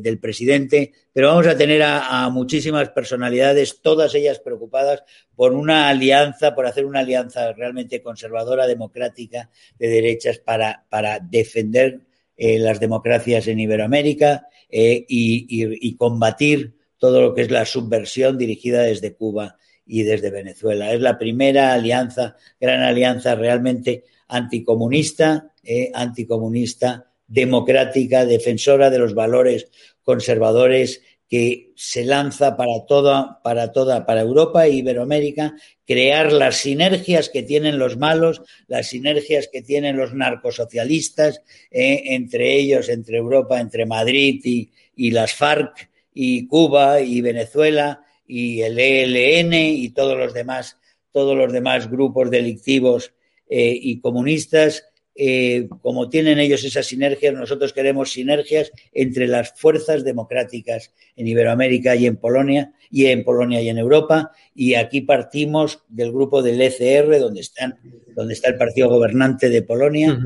del 0.00 0.18
presidente, 0.18 0.92
pero 1.12 1.28
vamos 1.28 1.46
a 1.46 1.56
tener 1.56 1.82
a, 1.84 2.28
muchísimas 2.30 2.88
personalidades, 2.88 3.82
todas 3.82 4.14
ellas 4.14 4.38
preocupadas 4.38 5.04
por 5.34 5.52
una 5.52 5.88
alianza, 5.88 6.54
por 6.54 6.66
hacer 6.66 6.86
una 6.86 7.00
alianza 7.00 7.52
realmente 7.52 8.00
conservadora, 8.00 8.66
democrática, 8.66 9.50
de 9.78 9.88
derechas 9.88 10.38
para, 10.38 10.86
para 10.88 11.20
defender 11.20 12.00
eh, 12.34 12.58
las 12.58 12.80
democracias 12.80 13.46
en 13.46 13.60
Iberoamérica 13.60 14.48
eh, 14.70 15.04
y 15.06 15.96
combatir 15.96 16.76
todo 16.98 17.20
lo 17.20 17.34
que 17.34 17.42
es 17.42 17.50
la 17.50 17.64
subversión 17.64 18.38
dirigida 18.38 18.82
desde 18.82 19.14
Cuba 19.14 19.56
y 19.86 20.02
desde 20.02 20.30
Venezuela. 20.30 20.92
Es 20.92 21.00
la 21.00 21.18
primera 21.18 21.72
alianza, 21.72 22.36
gran 22.60 22.82
alianza 22.82 23.34
realmente 23.34 24.04
anticomunista, 24.28 25.52
eh, 25.62 25.90
anticomunista, 25.94 27.10
democrática, 27.26 28.24
defensora 28.24 28.90
de 28.90 28.98
los 28.98 29.14
valores 29.14 29.68
conservadores 30.02 31.02
que 31.28 31.72
se 31.74 32.04
lanza 32.04 32.56
para 32.56 32.86
toda, 32.86 33.42
para 33.42 33.72
toda, 33.72 34.06
para 34.06 34.20
Europa 34.20 34.66
e 34.66 34.74
Iberoamérica, 34.74 35.56
crear 35.84 36.32
las 36.32 36.58
sinergias 36.58 37.28
que 37.28 37.42
tienen 37.42 37.78
los 37.78 37.96
malos, 37.96 38.42
las 38.68 38.88
sinergias 38.88 39.48
que 39.50 39.62
tienen 39.62 39.96
los 39.96 40.14
narcosocialistas, 40.14 41.42
eh, 41.70 42.14
entre 42.14 42.54
ellos, 42.54 42.88
entre 42.88 43.18
Europa, 43.18 43.60
entre 43.60 43.86
Madrid 43.86 44.40
y, 44.44 44.70
y 44.94 45.10
las 45.10 45.34
FARC, 45.34 45.90
y 46.18 46.46
Cuba 46.46 47.02
y 47.02 47.20
Venezuela 47.20 48.02
y 48.26 48.62
el 48.62 48.78
ELN 48.78 49.52
y 49.52 49.90
todos 49.90 50.16
los 50.16 50.32
demás, 50.32 50.78
todos 51.12 51.36
los 51.36 51.52
demás 51.52 51.90
grupos 51.90 52.30
delictivos 52.30 53.12
eh, 53.50 53.78
y 53.78 54.00
comunistas. 54.00 54.86
Eh, 55.14 55.68
como 55.82 56.08
tienen 56.08 56.38
ellos 56.38 56.64
esas 56.64 56.86
sinergias, 56.86 57.34
nosotros 57.34 57.74
queremos 57.74 58.12
sinergias 58.12 58.72
entre 58.92 59.28
las 59.28 59.52
fuerzas 59.60 60.04
democráticas 60.04 60.94
en 61.16 61.26
Iberoamérica 61.26 61.94
y 61.96 62.06
en 62.06 62.16
Polonia, 62.16 62.72
y 62.90 63.06
en 63.06 63.22
Polonia 63.22 63.60
y 63.60 63.68
en 63.68 63.76
Europa, 63.78 64.32
y 64.54 64.74
aquí 64.74 65.02
partimos 65.02 65.84
del 65.88 66.12
grupo 66.12 66.42
del 66.42 66.60
ECR, 66.62 67.18
donde, 67.18 67.40
están, 67.40 67.78
donde 68.14 68.32
está 68.32 68.48
el 68.48 68.56
partido 68.56 68.88
gobernante 68.88 69.50
de 69.50 69.62
Polonia, 69.62 70.18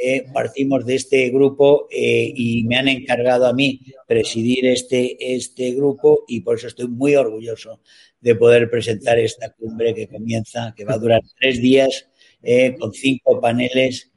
eh, 0.00 0.26
partimos 0.32 0.86
de 0.86 0.94
este 0.94 1.28
grupo 1.30 1.88
eh, 1.90 2.32
y 2.32 2.62
me 2.62 2.76
han 2.76 2.86
encargado 2.86 3.48
a 3.48 3.52
mí 3.52 3.80
presidir 4.06 4.64
este, 4.66 5.34
este 5.34 5.72
grupo 5.72 6.24
y 6.28 6.42
por 6.42 6.56
eso 6.56 6.68
estoy 6.68 6.86
muy 6.86 7.16
orgulloso 7.16 7.80
de 8.20 8.36
poder 8.36 8.70
presentar 8.70 9.18
esta 9.18 9.50
cumbre 9.50 9.94
que 9.94 10.06
comienza, 10.06 10.72
que 10.76 10.84
va 10.84 10.94
a 10.94 10.98
durar 10.98 11.22
tres 11.40 11.60
días 11.60 12.08
eh, 12.44 12.76
con 12.78 12.92
cinco 12.92 13.40
paneles 13.40 14.12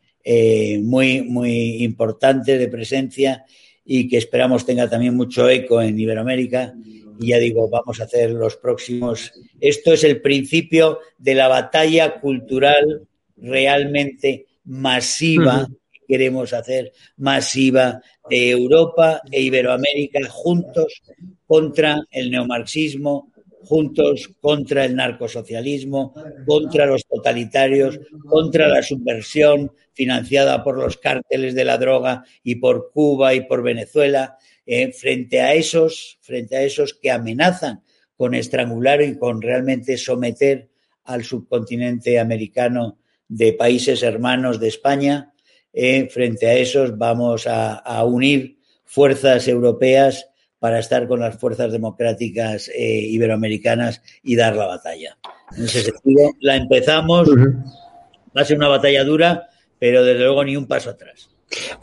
muy, 0.83 1.23
muy 1.23 1.83
importantes 1.83 2.59
de 2.59 2.67
presencia 2.67 3.43
y 3.83 4.07
que 4.07 4.17
esperamos 4.17 4.67
tenga 4.67 4.87
también 4.87 5.15
mucho 5.15 5.49
eco 5.49 5.81
en 5.81 5.99
Iberoamérica. 5.99 6.75
Y 7.19 7.29
ya 7.29 7.39
digo, 7.39 7.67
vamos 7.69 7.99
a 7.99 8.03
hacer 8.03 8.29
los 8.29 8.55
próximos. 8.55 9.33
Esto 9.59 9.93
es 9.93 10.03
el 10.03 10.21
principio 10.21 10.99
de 11.17 11.33
la 11.33 11.47
batalla 11.47 12.19
cultural 12.19 13.07
realmente 13.35 14.45
masiva 14.63 15.67
que 15.91 15.99
queremos 16.07 16.53
hacer, 16.53 16.91
masiva 17.17 18.01
de 18.29 18.51
Europa 18.51 19.21
e 19.31 19.41
Iberoamérica 19.41 20.19
juntos 20.29 21.01
contra 21.45 22.01
el 22.11 22.31
neomarxismo, 22.31 23.31
juntos 23.63 24.29
contra 24.39 24.85
el 24.85 24.95
narcosocialismo, 24.95 26.13
contra 26.45 26.85
los 26.85 27.05
totalitarios, 27.05 27.99
contra 28.27 28.67
la 28.67 28.81
subversión 28.81 29.71
financiada 29.93 30.63
por 30.63 30.77
los 30.77 30.97
cárteles 30.97 31.53
de 31.53 31.65
la 31.65 31.77
droga 31.77 32.23
y 32.43 32.55
por 32.55 32.91
Cuba 32.91 33.33
y 33.33 33.41
por 33.41 33.63
Venezuela, 33.63 34.37
eh, 34.65 34.91
frente 34.91 35.41
a 35.41 35.53
esos, 35.53 36.17
frente 36.21 36.55
a 36.55 36.63
esos 36.63 36.93
que 36.93 37.11
amenazan 37.11 37.83
con 38.15 38.35
estrangular 38.35 39.01
y 39.01 39.17
con 39.17 39.41
realmente 39.41 39.97
someter 39.97 40.69
al 41.03 41.23
subcontinente 41.23 42.19
americano 42.19 42.99
de 43.31 43.53
países 43.53 44.03
hermanos 44.03 44.59
de 44.59 44.67
España. 44.67 45.33
Eh, 45.71 46.09
frente 46.09 46.47
a 46.47 46.53
esos 46.55 46.97
vamos 46.97 47.47
a, 47.47 48.03
unir 48.03 48.59
fuerzas 48.83 49.47
europeas 49.47 50.27
para 50.59 50.79
estar 50.79 51.07
con 51.07 51.21
las 51.21 51.37
fuerzas 51.37 51.71
democráticas 51.71 52.69
eh, 52.75 52.99
iberoamericanas 53.07 54.01
y 54.21 54.35
dar 54.35 54.57
la 54.57 54.67
batalla. 54.67 55.17
En 55.55 55.63
ese 55.63 55.81
sentido, 55.81 56.29
la 56.41 56.57
empezamos, 56.57 57.29
va 57.29 58.41
a 58.41 58.45
ser 58.45 58.57
una 58.57 58.67
batalla 58.67 59.05
dura, 59.05 59.47
pero 59.79 60.03
desde 60.03 60.25
luego 60.25 60.43
ni 60.43 60.57
un 60.57 60.67
paso 60.67 60.89
atrás. 60.89 61.30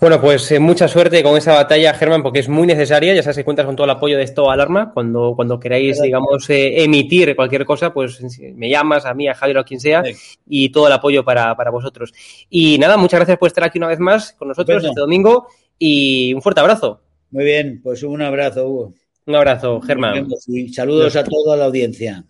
Bueno, 0.01 0.21
pues 0.21 0.51
eh, 0.53 0.59
mucha 0.59 0.89
suerte 0.89 1.23
con 1.23 1.37
esa 1.37 1.55
batalla, 1.55 1.93
Germán, 1.95 2.23
porque 2.23 2.39
es 2.39 2.49
muy 2.49 2.67
necesaria. 2.67 3.15
Ya 3.15 3.23
sabes 3.23 3.37
que 3.37 3.45
cuentas 3.45 3.67
con 3.67 3.77
todo 3.77 3.85
el 3.85 3.91
apoyo 3.91 4.17
de 4.17 4.23
esto 4.23 4.51
alarma. 4.51 4.93
Cuando, 4.93 5.35
cuando 5.37 5.61
queráis, 5.61 6.01
digamos, 6.01 6.49
eh, 6.51 6.83
emitir 6.83 7.37
cualquier 7.37 7.65
cosa, 7.65 7.93
pues 7.93 8.21
me 8.55 8.69
llamas 8.71 9.05
a 9.05 9.15
mí, 9.15 9.29
a 9.29 9.35
Javier 9.35 9.59
o 9.59 9.61
a 9.61 9.65
quien 9.65 9.81
sea, 9.81 10.03
y 10.47 10.71
todo 10.71 10.87
el 10.87 10.93
apoyo 10.93 11.25
para, 11.25 11.55
vosotros. 11.71 12.13
Y 12.49 12.79
nada, 12.79 12.97
muchas 12.97 13.19
gracias 13.19 13.39
por 13.39 13.49
estar 13.49 13.65
aquí 13.65 13.79
una 13.79 13.89
vez 13.89 13.99
más 13.99 14.33
con 14.33 14.49
nosotros 14.49 14.83
este 14.83 15.01
domingo 15.01 15.49
y 15.79 16.33
un 16.35 16.43
fuerte 16.43 16.61
abrazo. 16.61 17.01
Muy 17.31 17.45
bien, 17.45 17.81
pues 17.83 18.03
un 18.03 18.23
abrazo, 18.23 18.67
Hugo. 18.67 18.95
Un 19.27 19.35
abrazo, 19.35 19.81
Germán. 19.83 20.27
Y 20.47 20.73
saludos 20.73 21.15
a 21.17 21.25
toda 21.25 21.57
la 21.57 21.67
audiencia. 21.67 22.25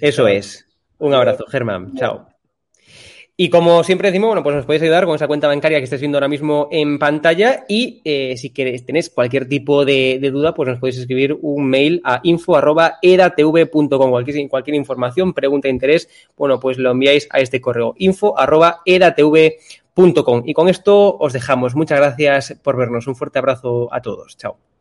Eso 0.00 0.28
es. 0.28 0.64
Un 0.98 1.12
abrazo, 1.12 1.44
Germán. 1.48 1.94
Chao. 1.96 2.33
Y 3.36 3.50
como 3.50 3.82
siempre 3.82 4.10
decimos, 4.10 4.28
bueno, 4.28 4.44
pues 4.44 4.54
nos 4.54 4.64
podéis 4.64 4.84
ayudar 4.84 5.06
con 5.06 5.16
esa 5.16 5.26
cuenta 5.26 5.48
bancaria 5.48 5.78
que 5.78 5.84
estáis 5.84 6.00
viendo 6.00 6.18
ahora 6.18 6.28
mismo 6.28 6.68
en 6.70 7.00
pantalla 7.00 7.64
y 7.68 8.00
eh, 8.04 8.36
si 8.36 8.50
queréis, 8.50 8.86
tenéis 8.86 9.10
cualquier 9.10 9.48
tipo 9.48 9.84
de, 9.84 10.20
duda, 10.32 10.54
pues 10.54 10.68
nos 10.68 10.78
podéis 10.78 10.98
escribir 10.98 11.36
un 11.42 11.68
mail 11.68 12.00
a 12.04 12.20
info.edatv.com. 12.22 14.10
Cualquier, 14.10 14.48
cualquier 14.48 14.76
información, 14.76 15.34
pregunta, 15.34 15.68
interés, 15.68 16.08
bueno, 16.36 16.60
pues 16.60 16.78
lo 16.78 16.92
enviáis 16.92 17.26
a 17.30 17.40
este 17.40 17.60
correo 17.60 17.96
info.edatv.com. 17.98 20.42
Y 20.46 20.54
con 20.54 20.68
esto 20.68 21.16
os 21.18 21.32
dejamos. 21.32 21.74
Muchas 21.74 21.98
gracias 21.98 22.56
por 22.62 22.76
vernos. 22.76 23.08
Un 23.08 23.16
fuerte 23.16 23.40
abrazo 23.40 23.92
a 23.92 24.00
todos. 24.00 24.36
Chao. 24.36 24.73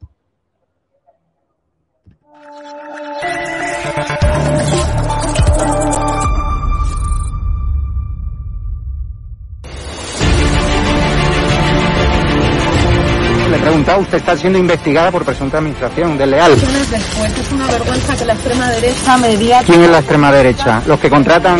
Preguntado, 13.74 14.02
usted 14.02 14.18
está 14.20 14.38
siendo 14.38 14.60
investigada 14.60 15.10
por 15.10 15.26
presunta 15.26 15.58
administración 15.58 16.16
desleal. 16.16 16.52
Después 16.52 16.94
es 17.40 17.52
una 17.52 17.66
vergüenza 17.66 18.16
que 18.16 18.26
la 18.26 18.34
extrema 18.34 18.70
derecha 18.70 19.18
mediática... 19.18 19.66
¿Quién 19.66 19.84
es 19.84 19.90
la 19.90 19.98
extrema 19.98 20.32
derecha? 20.32 20.84
Los 20.86 21.00
que 21.00 21.10
contratan... 21.10 21.60